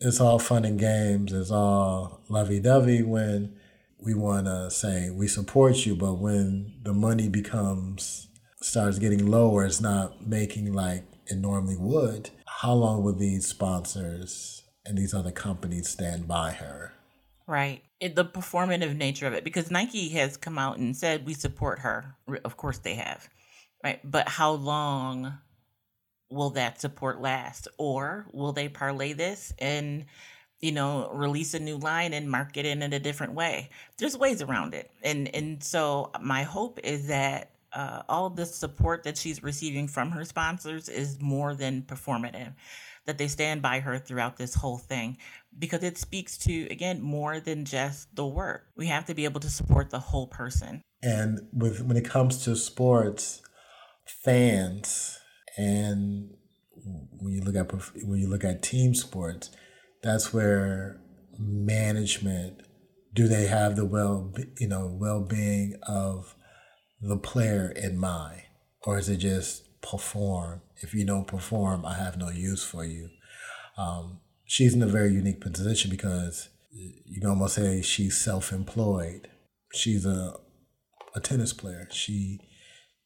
it's 0.00 0.20
all 0.20 0.38
fun 0.38 0.64
and 0.64 0.78
games, 0.78 1.32
it's 1.32 1.50
all 1.50 2.22
lovey 2.28 2.60
dovey 2.60 3.02
when 3.02 3.56
we 4.00 4.14
want 4.14 4.46
to 4.46 4.70
say 4.70 5.10
we 5.10 5.28
support 5.28 5.84
you, 5.86 5.94
but 5.96 6.14
when 6.14 6.74
the 6.82 6.92
money 6.92 7.28
becomes 7.28 8.28
starts 8.60 8.98
getting 8.98 9.26
lower, 9.26 9.64
it's 9.64 9.80
not 9.80 10.26
making 10.26 10.72
like 10.72 11.04
it 11.26 11.36
normally 11.36 11.76
would. 11.76 12.30
How 12.46 12.72
long 12.72 13.02
will 13.02 13.14
these 13.14 13.46
sponsors 13.46 14.64
and 14.84 14.96
these 14.96 15.14
other 15.14 15.30
companies 15.30 15.88
stand 15.88 16.26
by 16.26 16.52
her? 16.52 16.92
Right. 17.46 17.82
It, 18.00 18.14
the 18.14 18.24
performative 18.24 18.96
nature 18.96 19.26
of 19.26 19.32
it, 19.32 19.44
because 19.44 19.70
Nike 19.70 20.10
has 20.10 20.36
come 20.36 20.58
out 20.58 20.78
and 20.78 20.96
said 20.96 21.26
we 21.26 21.34
support 21.34 21.80
her. 21.80 22.14
Of 22.44 22.56
course 22.56 22.78
they 22.78 22.94
have. 22.94 23.28
Right. 23.82 24.00
But 24.04 24.28
how 24.28 24.52
long 24.52 25.38
will 26.30 26.50
that 26.50 26.80
support 26.80 27.20
last 27.20 27.68
or 27.78 28.26
will 28.32 28.52
they 28.52 28.68
parlay 28.68 29.14
this 29.14 29.52
and 29.58 30.04
you 30.60 30.72
know 30.72 31.10
release 31.12 31.54
a 31.54 31.58
new 31.58 31.76
line 31.76 32.12
and 32.12 32.30
market 32.30 32.66
it 32.66 32.82
in 32.82 32.92
a 32.92 32.98
different 32.98 33.34
way. 33.34 33.70
There's 33.96 34.16
ways 34.16 34.42
around 34.42 34.74
it. 34.74 34.90
And 35.02 35.34
and 35.34 35.62
so 35.62 36.10
my 36.20 36.42
hope 36.42 36.80
is 36.82 37.08
that 37.08 37.50
uh, 37.72 38.02
all 38.08 38.30
the 38.30 38.46
support 38.46 39.04
that 39.04 39.18
she's 39.18 39.42
receiving 39.42 39.88
from 39.88 40.10
her 40.10 40.24
sponsors 40.24 40.88
is 40.88 41.20
more 41.20 41.54
than 41.54 41.82
performative 41.82 42.54
that 43.04 43.18
they 43.18 43.28
stand 43.28 43.62
by 43.62 43.80
her 43.80 43.98
throughout 43.98 44.36
this 44.36 44.54
whole 44.54 44.78
thing 44.78 45.16
because 45.58 45.82
it 45.82 45.96
speaks 45.96 46.36
to 46.36 46.66
again 46.70 47.00
more 47.00 47.40
than 47.40 47.64
just 47.64 48.14
the 48.14 48.26
work. 48.26 48.66
We 48.76 48.86
have 48.86 49.06
to 49.06 49.14
be 49.14 49.24
able 49.24 49.40
to 49.40 49.50
support 49.50 49.90
the 49.90 49.98
whole 49.98 50.26
person. 50.26 50.82
And 51.02 51.40
with 51.52 51.82
when 51.82 51.96
it 51.96 52.04
comes 52.04 52.44
to 52.44 52.56
sports 52.56 53.40
fans 54.04 55.18
and 55.56 56.34
when 57.18 57.32
you 57.32 57.40
look 57.42 57.56
at 57.56 57.70
when 58.04 58.20
you 58.20 58.28
look 58.28 58.44
at 58.44 58.62
team 58.62 58.94
sports, 58.94 59.50
that's 60.02 60.32
where 60.32 61.00
management 61.38 62.62
do 63.14 63.28
they 63.28 63.46
have 63.46 63.76
the 63.76 63.84
well 63.84 64.32
you 64.58 64.68
know 64.68 64.96
well 64.98 65.20
being 65.20 65.74
of 65.86 66.34
the 67.00 67.16
player 67.16 67.70
in 67.70 67.98
mind, 67.98 68.42
or 68.82 68.98
is 68.98 69.08
it 69.08 69.18
just 69.18 69.68
perform. 69.80 70.62
If 70.76 70.94
you 70.94 71.04
don't 71.04 71.26
perform, 71.26 71.84
I 71.84 71.94
have 71.94 72.16
no 72.16 72.30
use 72.30 72.64
for 72.64 72.84
you. 72.84 73.08
Um, 73.76 74.20
she's 74.44 74.74
in 74.74 74.82
a 74.82 74.86
very 74.86 75.12
unique 75.12 75.40
position 75.40 75.90
because 75.90 76.48
you 76.70 77.20
can 77.20 77.30
almost 77.30 77.54
say 77.54 77.82
she's 77.82 78.16
self-employed. 78.16 79.28
She's 79.74 80.06
a 80.06 80.34
a 81.14 81.20
tennis 81.20 81.52
player. 81.52 81.88
She 81.90 82.38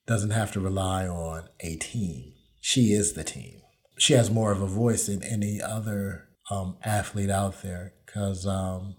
doesn't 0.07 0.31
have 0.31 0.52
to 0.52 0.61
rely 0.61 1.07
on 1.07 1.48
a 1.61 1.76
team. 1.76 2.33
She 2.61 2.92
is 2.92 3.12
the 3.12 3.24
team. 3.24 3.61
She 3.98 4.14
has 4.14 4.31
more 4.31 4.50
of 4.50 4.61
a 4.61 4.66
voice 4.66 5.07
than 5.07 5.22
any 5.22 5.61
other 5.62 6.28
um, 6.50 6.76
athlete 6.85 7.31
out 7.31 7.62
there 7.62 7.94
because 8.05 8.46
um, 8.46 8.96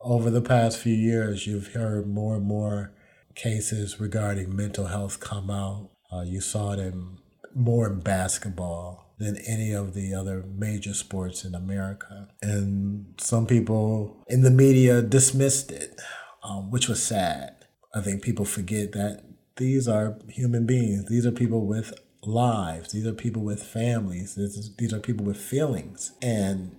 over 0.00 0.30
the 0.30 0.42
past 0.42 0.78
few 0.78 0.94
years, 0.94 1.46
you've 1.46 1.72
heard 1.72 2.06
more 2.06 2.36
and 2.36 2.44
more 2.44 2.92
cases 3.34 4.00
regarding 4.00 4.54
mental 4.54 4.86
health 4.86 5.20
come 5.20 5.50
out. 5.50 5.90
Uh, 6.12 6.22
you 6.22 6.40
saw 6.40 6.72
it 6.72 6.78
in 6.78 7.18
more 7.54 7.86
in 7.86 8.00
basketball 8.00 9.14
than 9.18 9.38
any 9.46 9.72
of 9.72 9.94
the 9.94 10.14
other 10.14 10.44
major 10.46 10.92
sports 10.92 11.44
in 11.44 11.54
America. 11.54 12.28
And 12.42 13.14
some 13.18 13.46
people 13.46 14.22
in 14.28 14.42
the 14.42 14.50
media 14.50 15.00
dismissed 15.00 15.72
it, 15.72 16.00
um, 16.42 16.70
which 16.70 16.88
was 16.88 17.02
sad. 17.02 17.54
I 17.94 18.02
think 18.02 18.22
people 18.22 18.44
forget 18.44 18.92
that 18.92 19.24
these 19.56 19.88
are 19.88 20.18
human 20.28 20.66
beings. 20.66 21.06
These 21.08 21.24
are 21.24 21.32
people 21.32 21.66
with 21.66 21.98
lives. 22.22 22.92
These 22.92 23.06
are 23.06 23.12
people 23.12 23.42
with 23.42 23.62
families. 23.62 24.34
these 24.34 24.92
are 24.92 25.00
people 25.00 25.24
with 25.24 25.38
feelings. 25.38 26.12
And 26.22 26.76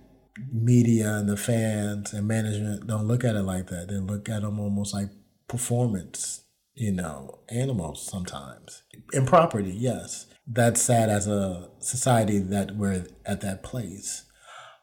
media 0.52 1.14
and 1.14 1.28
the 1.28 1.36
fans 1.36 2.12
and 2.12 2.26
management 2.28 2.86
don't 2.86 3.06
look 3.06 3.24
at 3.24 3.36
it 3.36 3.42
like 3.42 3.68
that. 3.68 3.88
They 3.88 3.96
look 3.96 4.28
at 4.28 4.42
them 4.42 4.60
almost 4.60 4.94
like 4.94 5.08
performance, 5.48 6.44
you 6.74 6.92
know, 6.92 7.40
animals 7.50 8.06
sometimes. 8.06 8.82
In 9.12 9.26
property, 9.26 9.72
yes. 9.72 10.26
That's 10.46 10.80
sad 10.80 11.10
as 11.10 11.26
a 11.26 11.68
society 11.80 12.38
that 12.38 12.76
we're 12.76 13.06
at 13.26 13.40
that 13.42 13.62
place. 13.62 14.24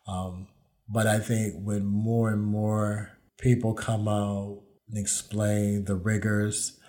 Um, 0.08 0.48
but 0.88 1.08
I 1.08 1.20
think 1.20 1.56
when 1.63 1.86
more 1.86 2.30
and 2.30 2.44
more 2.44 3.12
people 3.39 3.74
come 3.74 4.08
out 4.08 4.62
and 4.88 4.98
explain 4.98 5.86
the 5.86 5.96
rigors 5.96 6.80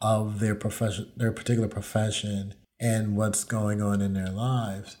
of 0.00 0.38
their 0.40 0.54
profession, 0.54 1.12
their 1.16 1.32
particular 1.32 1.68
profession, 1.68 2.54
and 2.80 3.16
what's 3.16 3.44
going 3.44 3.82
on 3.82 4.00
in 4.00 4.14
their 4.14 4.30
lives, 4.30 4.96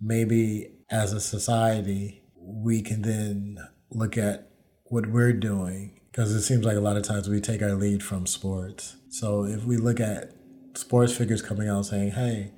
maybe 0.00 0.68
as 0.90 1.12
a 1.12 1.20
society, 1.20 2.22
we 2.36 2.82
can 2.82 3.02
then 3.02 3.56
look 3.90 4.18
at 4.18 4.50
what 4.84 5.06
we're 5.06 5.32
doing 5.32 6.00
because 6.10 6.32
it 6.32 6.42
seems 6.42 6.64
like 6.64 6.76
a 6.76 6.80
lot 6.80 6.98
of 6.98 7.02
times 7.02 7.28
we 7.28 7.40
take 7.40 7.62
our 7.62 7.74
lead 7.74 8.02
from 8.02 8.26
sports. 8.26 8.96
So 9.08 9.44
if 9.44 9.64
we 9.64 9.78
look 9.78 9.98
at 9.98 10.32
sports 10.74 11.16
figures 11.16 11.40
coming 11.40 11.68
out 11.68 11.86
saying, 11.86 12.10
hey, 12.10 12.52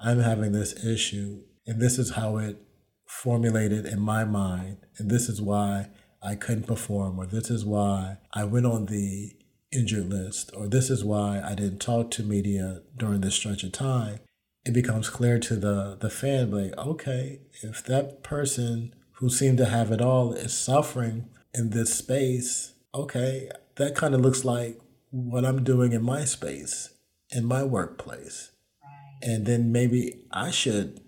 I'm 0.00 0.18
having 0.18 0.52
this 0.52 0.84
issue, 0.84 1.42
and 1.66 1.80
this 1.80 1.98
is 1.98 2.12
how 2.12 2.38
it 2.38 2.60
formulated 3.06 3.86
in 3.86 4.00
my 4.00 4.24
mind, 4.24 4.78
and 4.98 5.08
this 5.08 5.28
is 5.28 5.40
why 5.40 5.88
I 6.20 6.34
couldn't 6.34 6.66
perform, 6.66 7.18
or 7.20 7.26
this 7.26 7.48
is 7.50 7.64
why 7.64 8.18
I 8.34 8.44
went 8.44 8.66
on 8.66 8.86
the 8.86 9.32
injured 9.76 10.10
list, 10.10 10.50
or 10.56 10.66
this 10.66 10.90
is 10.90 11.04
why 11.04 11.40
I 11.44 11.54
didn't 11.54 11.78
talk 11.78 12.10
to 12.12 12.22
media 12.22 12.82
during 12.96 13.20
this 13.20 13.34
stretch 13.34 13.62
of 13.62 13.72
time, 13.72 14.20
it 14.64 14.72
becomes 14.72 15.08
clear 15.08 15.38
to 15.38 15.56
the, 15.56 15.96
the 16.00 16.10
fan, 16.10 16.50
like, 16.50 16.76
okay, 16.76 17.40
if 17.62 17.84
that 17.84 18.22
person 18.22 18.94
who 19.12 19.30
seemed 19.30 19.58
to 19.58 19.66
have 19.66 19.92
it 19.92 20.00
all 20.00 20.32
is 20.32 20.56
suffering 20.56 21.28
in 21.54 21.70
this 21.70 21.94
space, 21.94 22.74
okay, 22.94 23.48
that 23.76 23.94
kind 23.94 24.14
of 24.14 24.20
looks 24.20 24.44
like 24.44 24.80
what 25.10 25.44
I'm 25.44 25.62
doing 25.62 25.92
in 25.92 26.02
my 26.02 26.24
space, 26.24 26.90
in 27.30 27.44
my 27.44 27.62
workplace. 27.62 28.50
Right. 28.82 29.30
And 29.30 29.46
then 29.46 29.70
maybe 29.70 30.24
I 30.32 30.50
should 30.50 31.00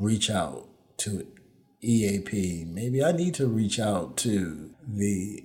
reach 0.00 0.28
out 0.28 0.68
to 0.98 1.26
EAP. 1.82 2.64
Maybe 2.66 3.04
I 3.04 3.12
need 3.12 3.34
to 3.34 3.46
reach 3.46 3.78
out 3.78 4.16
to 4.18 4.70
the 4.86 5.44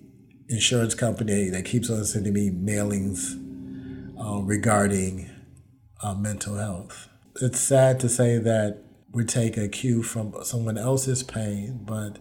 insurance 0.49 0.95
company 0.95 1.49
that 1.49 1.65
keeps 1.65 1.89
on 1.89 2.03
sending 2.05 2.33
me 2.33 2.49
mailings 2.49 3.35
uh, 4.19 4.41
regarding 4.41 5.29
uh, 6.03 6.15
mental 6.15 6.55
health. 6.57 7.07
It's 7.41 7.59
sad 7.59 7.99
to 8.01 8.09
say 8.09 8.37
that 8.39 8.83
we 9.11 9.25
take 9.25 9.57
a 9.57 9.67
cue 9.67 10.03
from 10.03 10.33
someone 10.43 10.77
else's 10.77 11.23
pain, 11.23 11.81
but 11.83 12.17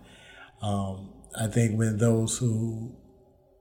um, 0.63 1.13
I 1.39 1.47
think 1.47 1.79
when 1.79 1.99
those 1.99 2.39
who 2.39 2.97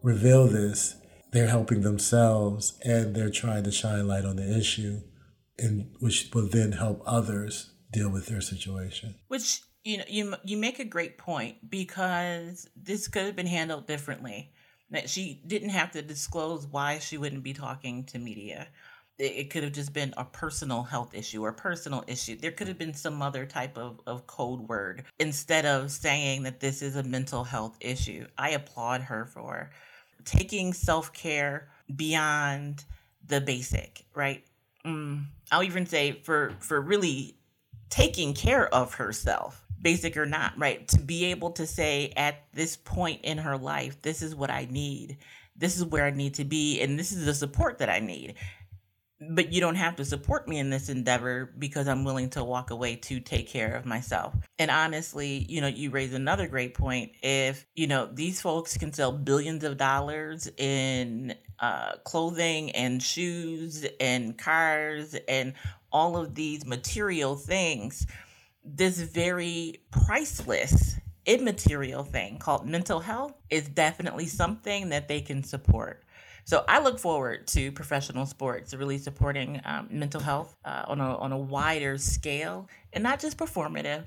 reveal 0.01 0.47
this, 0.47 0.95
they're 1.31 1.47
helping 1.47 1.81
themselves 1.81 2.77
and 2.83 3.15
they're 3.15 3.29
trying 3.29 3.63
to 3.63 3.71
shine 3.71 4.07
light 4.07 4.25
on 4.25 4.37
the 4.37 4.57
issue, 4.57 5.01
and 5.57 5.91
which 5.99 6.29
will 6.33 6.47
then 6.47 6.73
help 6.73 7.01
others 7.05 7.71
deal 7.91 8.09
with 8.09 8.27
their 8.27 8.41
situation. 8.41 9.15
Which 9.27 9.61
you 9.83 9.97
know 9.97 10.05
you 10.07 10.35
you 10.43 10.57
make 10.57 10.79
a 10.79 10.85
great 10.85 11.17
point 11.17 11.69
because 11.69 12.69
this 12.75 13.07
could 13.07 13.25
have 13.25 13.35
been 13.35 13.47
handled 13.47 13.87
differently. 13.87 14.53
That 14.89 15.09
she 15.09 15.41
didn't 15.45 15.69
have 15.69 15.91
to 15.91 16.01
disclose 16.01 16.65
why 16.65 16.99
she 16.99 17.17
wouldn't 17.17 17.43
be 17.43 17.53
talking 17.53 18.05
to 18.05 18.19
media 18.19 18.67
it 19.19 19.49
could 19.49 19.63
have 19.63 19.71
just 19.71 19.93
been 19.93 20.13
a 20.15 20.23
personal 20.23 20.83
health 20.83 21.13
issue 21.13 21.43
or 21.43 21.51
personal 21.51 22.03
issue. 22.07 22.35
There 22.35 22.51
could 22.51 22.67
have 22.67 22.77
been 22.77 22.93
some 22.93 23.21
other 23.21 23.45
type 23.45 23.77
of, 23.77 23.99
of 24.05 24.27
code 24.27 24.61
word 24.61 25.05
instead 25.19 25.65
of 25.65 25.91
saying 25.91 26.43
that 26.43 26.59
this 26.59 26.81
is 26.81 26.95
a 26.95 27.03
mental 27.03 27.43
health 27.43 27.77
issue. 27.79 28.27
I 28.37 28.51
applaud 28.51 29.01
her 29.01 29.25
for 29.25 29.71
taking 30.23 30.73
self 30.73 31.13
care 31.13 31.69
beyond 31.95 32.85
the 33.25 33.41
basic, 33.41 34.05
right? 34.13 34.43
Mm, 34.85 35.25
I'll 35.51 35.63
even 35.63 35.87
say 35.87 36.11
for 36.23 36.53
for 36.59 36.79
really 36.79 37.37
taking 37.89 38.35
care 38.35 38.71
of 38.73 38.93
herself, 38.95 39.65
basic 39.81 40.17
or 40.17 40.25
not, 40.25 40.53
right? 40.57 40.87
To 40.89 40.99
be 40.99 41.25
able 41.25 41.51
to 41.51 41.65
say 41.65 42.13
at 42.15 42.43
this 42.53 42.75
point 42.77 43.21
in 43.23 43.37
her 43.37 43.57
life, 43.57 44.01
this 44.01 44.21
is 44.21 44.35
what 44.35 44.49
I 44.49 44.67
need. 44.69 45.17
This 45.55 45.77
is 45.77 45.85
where 45.85 46.05
I 46.05 46.11
need 46.11 46.35
to 46.35 46.45
be, 46.45 46.81
and 46.81 46.99
this 46.99 47.11
is 47.11 47.25
the 47.25 47.33
support 47.33 47.79
that 47.79 47.89
I 47.89 47.99
need 47.99 48.35
but 49.19 49.51
you 49.51 49.59
don't 49.59 49.75
have 49.75 49.95
to 49.95 50.05
support 50.05 50.47
me 50.47 50.59
in 50.59 50.69
this 50.69 50.89
endeavor 50.89 51.51
because 51.57 51.87
I'm 51.87 52.03
willing 52.03 52.29
to 52.31 52.43
walk 52.43 52.69
away 52.69 52.97
to 52.97 53.19
take 53.19 53.47
care 53.47 53.75
of 53.75 53.85
myself. 53.85 54.35
And 54.59 54.69
honestly, 54.69 55.45
you 55.49 55.59
know, 55.59 55.67
you 55.67 55.89
raise 55.89 56.13
another 56.13 56.47
great 56.47 56.75
point. 56.75 57.13
If, 57.23 57.65
you 57.75 57.87
know, 57.87 58.07
these 58.11 58.41
folks 58.41 58.77
can 58.77 58.93
sell 58.93 59.11
billions 59.11 59.63
of 59.63 59.77
dollars 59.77 60.47
in 60.57 61.33
uh, 61.59 61.93
clothing 62.03 62.71
and 62.71 63.01
shoes 63.01 63.87
and 63.99 64.37
cars 64.37 65.15
and 65.27 65.53
all 65.91 66.17
of 66.17 66.35
these 66.35 66.65
material 66.65 67.35
things, 67.35 68.05
this 68.75 68.99
very 68.99 69.81
priceless 69.91 70.97
immaterial 71.25 72.03
thing 72.03 72.37
called 72.37 72.67
mental 72.67 72.99
health 72.99 73.33
is 73.49 73.67
definitely 73.67 74.25
something 74.25 74.89
that 74.89 75.07
they 75.07 75.21
can 75.21 75.43
support. 75.43 76.03
So 76.45 76.63
I 76.67 76.79
look 76.79 76.97
forward 76.99 77.47
to 77.47 77.71
professional 77.73 78.25
sports 78.25 78.73
really 78.73 78.97
supporting 78.97 79.59
um, 79.65 79.87
mental 79.91 80.21
health 80.21 80.55
uh, 80.63 80.85
on 80.87 81.01
a 81.01 81.17
on 81.17 81.33
a 81.33 81.37
wider 81.37 81.97
scale, 81.97 82.69
and 82.93 83.03
not 83.03 83.19
just 83.19 83.37
performative, 83.37 84.03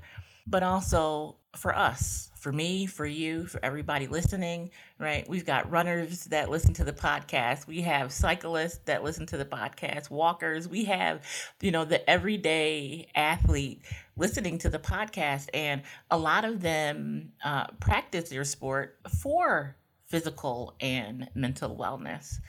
but 0.47 0.63
also 0.63 1.37
for 1.55 1.75
us, 1.75 2.31
for 2.39 2.51
me, 2.51 2.85
for 2.85 3.05
you, 3.05 3.45
for 3.45 3.63
everybody 3.63 4.07
listening. 4.07 4.71
Right? 4.97 5.27
We've 5.27 5.45
got 5.45 5.69
runners 5.69 6.25
that 6.25 6.49
listen 6.49 6.73
to 6.75 6.83
the 6.83 6.93
podcast. 6.93 7.67
We 7.67 7.81
have 7.81 8.11
cyclists 8.11 8.79
that 8.85 9.03
listen 9.03 9.25
to 9.27 9.37
the 9.37 9.45
podcast. 9.45 10.09
Walkers. 10.09 10.67
We 10.67 10.85
have, 10.85 11.21
you 11.61 11.71
know, 11.71 11.85
the 11.85 12.07
everyday 12.09 13.09
athlete 13.15 13.83
listening 14.15 14.57
to 14.59 14.69
the 14.69 14.79
podcast, 14.79 15.49
and 15.53 15.81
a 16.09 16.17
lot 16.17 16.45
of 16.45 16.61
them 16.61 17.31
uh, 17.43 17.67
practice 17.79 18.29
their 18.29 18.43
sport 18.43 18.97
for 19.21 19.75
physical 20.07 20.75
and 20.79 21.29
mental 21.33 21.75
wellness. 21.75 22.39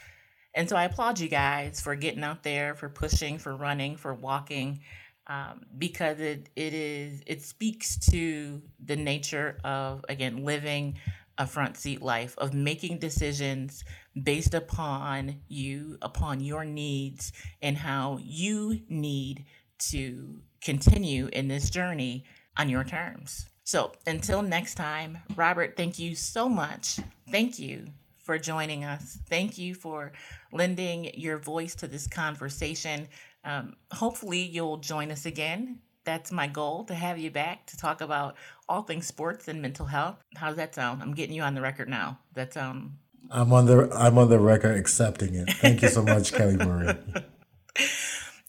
And 0.55 0.69
so 0.69 0.77
I 0.77 0.85
applaud 0.85 1.19
you 1.19 1.29
guys 1.29 1.81
for 1.81 1.95
getting 1.95 2.23
out 2.23 2.43
there, 2.43 2.75
for 2.75 2.89
pushing, 2.89 3.39
for 3.39 3.57
running, 3.57 3.97
for 3.97 4.13
walking, 4.13 4.81
um, 5.27 5.63
because 5.79 6.21
it 6.21 6.49
it 6.57 6.75
is 6.75 7.23
it 7.27 7.43
speaks 7.43 7.99
to 8.11 8.63
the 8.85 8.97
nature 8.97 9.59
of 9.65 10.05
again 10.09 10.45
living 10.45 10.99
a 11.39 11.47
front 11.47 11.77
seat 11.77 12.03
life 12.03 12.37
of 12.39 12.53
making 12.53 12.99
decisions 12.99 13.85
based 14.23 14.55
upon 14.55 15.41
you, 15.49 15.97
upon 16.03 16.41
your 16.41 16.65
needs, 16.65 17.33
and 17.63 17.77
how 17.79 18.19
you 18.23 18.81
need 18.89 19.45
to 19.79 20.41
continue 20.63 21.29
in 21.33 21.49
this 21.49 21.71
journey 21.71 22.25
on 22.57 22.69
your 22.69 22.85
terms. 22.85 23.47
So 23.65 23.93
until 24.07 24.43
next 24.43 24.75
time, 24.75 25.19
Robert, 25.37 25.77
thank 25.77 25.99
you 25.99 26.15
so 26.15 26.49
much. 26.49 26.99
Thank 27.31 27.59
you 27.59 27.87
for 28.19 28.39
joining 28.39 28.85
us. 28.85 29.19
Thank 29.29 29.59
you 29.59 29.75
for 29.75 30.13
lending 30.53 31.11
your 31.15 31.39
voice 31.39 31.75
to 31.77 31.89
this 31.89 32.07
conversation. 32.07 33.09
Um, 33.45 33.77
hopefully, 33.91 34.43
you'll 34.43 34.79
join 34.79 35.11
us 35.11 35.27
again. 35.27 35.79
That's 36.05 36.33
my 36.33 36.49
goal 36.49 36.85
to 36.85 36.95
have 36.95 37.19
you 37.19 37.31
back 37.31 37.67
to 37.67 37.77
talk 37.77 38.01
about 38.01 38.37
all 38.69 38.83
things 38.83 39.07
sports 39.07 39.47
and 39.49 39.63
mental 39.63 39.87
health. 39.87 40.17
How 40.37 40.49
does 40.49 40.57
that 40.57 40.75
sound? 40.75 41.03
I'm 41.03 41.15
getting 41.15 41.35
you 41.35 41.43
on 41.43 41.55
the 41.55 41.61
record 41.61 41.89
now. 41.89 42.19
That 42.35 42.53
sound. 42.53 42.97
I'm 43.31 43.53
on 43.53 43.67
the 43.67 43.89
I'm 43.95 44.19
on 44.19 44.29
the 44.29 44.39
record 44.39 44.77
accepting 44.77 45.35
it. 45.35 45.49
Thank 45.55 45.83
you 45.83 45.89
so 45.89 46.03
much, 46.03 46.33
Kelly 46.37 46.57
Marie. 46.57 46.95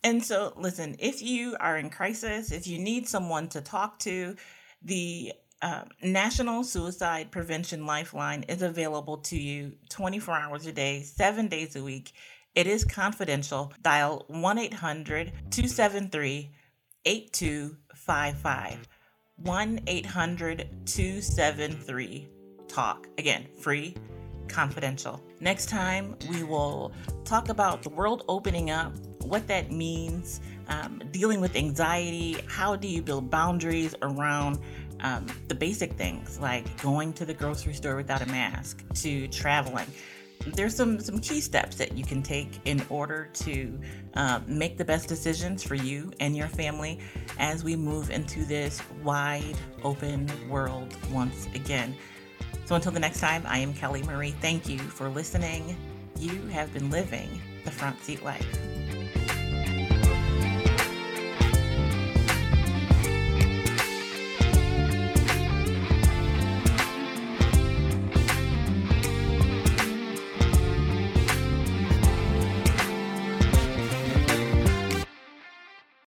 And 0.04 0.24
so, 0.24 0.54
listen, 0.58 0.98
if 1.00 1.22
you 1.22 1.56
are 1.60 1.78
in 1.78 1.90
crisis, 1.90 2.52
if 2.52 2.68
you 2.68 2.78
need 2.78 3.08
someone 3.08 3.48
to 3.50 3.62
talk 3.62 4.00
to, 4.00 4.36
the 4.82 5.32
uh, 5.62 5.84
National 6.02 6.66
Suicide 6.66 7.32
Prevention 7.32 7.86
Lifeline 7.86 8.44
is 8.44 8.62
available 8.62 9.18
to 9.20 9.38
you 9.38 9.74
24 9.90 10.36
hours 10.36 10.66
a 10.68 10.74
day, 10.74 11.04
seven 11.04 11.48
days 11.48 11.78
a 11.78 11.84
week. 11.84 12.12
It 12.56 12.68
is 12.68 12.86
confidential. 12.86 13.74
Dial 13.82 14.26
1 14.28 14.58
800 14.60 15.32
273 15.50 16.52
8255. 17.06 18.88
1 19.38 19.80
800 19.88 20.70
273 20.86 22.28
TALK. 22.68 23.08
Again, 23.18 23.48
free, 23.60 23.96
confidential. 24.48 25.20
Next 25.40 25.68
time, 25.68 26.16
we 26.30 26.44
will 26.44 26.94
talk 27.26 27.50
about 27.50 27.82
the 27.82 27.90
world 27.90 28.24
opening 28.28 28.70
up, 28.70 28.94
what 29.24 29.48
that 29.48 29.72
means, 29.72 30.40
um, 30.68 31.02
dealing 31.12 31.42
with 31.42 31.56
anxiety, 31.56 32.38
how 32.48 32.76
do 32.76 32.88
you 32.88 33.02
build 33.02 33.32
boundaries 33.32 33.96
around 34.04 34.60
um, 35.00 35.26
the 35.48 35.56
basic 35.56 35.94
things 35.94 36.40
like 36.40 36.82
going 36.82 37.14
to 37.14 37.26
the 37.26 37.34
grocery 37.34 37.74
store 37.74 37.96
without 37.96 38.22
a 38.22 38.28
mask 38.28 38.84
to 38.94 39.28
traveling. 39.30 39.88
There's 40.46 40.76
some, 40.76 41.00
some 41.00 41.20
key 41.20 41.42
steps 41.42 41.78
that 41.78 41.98
you 41.98 42.04
can 42.04 42.22
take 42.22 42.60
in 42.66 42.84
order 42.90 43.30
to 43.34 43.80
uh, 44.16 44.42
make 44.46 44.78
the 44.78 44.86
best 44.86 45.08
decisions 45.08 45.64
for 45.64 45.76
you 45.76 46.12
and 46.20 46.36
your 46.36 46.48
family 46.48 47.00
as 47.40 47.64
we 47.64 47.76
move 47.76 48.10
into 48.10 48.46
this 48.46 48.82
wide 49.04 49.58
open 49.84 50.30
world 50.50 50.96
once 51.12 51.48
again. 51.56 51.96
So 52.66 52.76
until 52.76 52.92
the 52.92 53.00
next 53.00 53.20
time, 53.20 53.44
I 53.46 53.58
am 53.60 53.74
Kelly 53.74 54.04
Marie. 54.04 54.32
Thank 54.32 54.70
you 54.70 54.80
for 54.80 55.10
listening. 55.10 55.78
You 56.20 56.48
have 56.48 56.74
been 56.74 56.90
living 56.90 57.42
the 57.66 57.72
front 57.72 58.02
seat 58.04 58.24
life. 58.24 58.48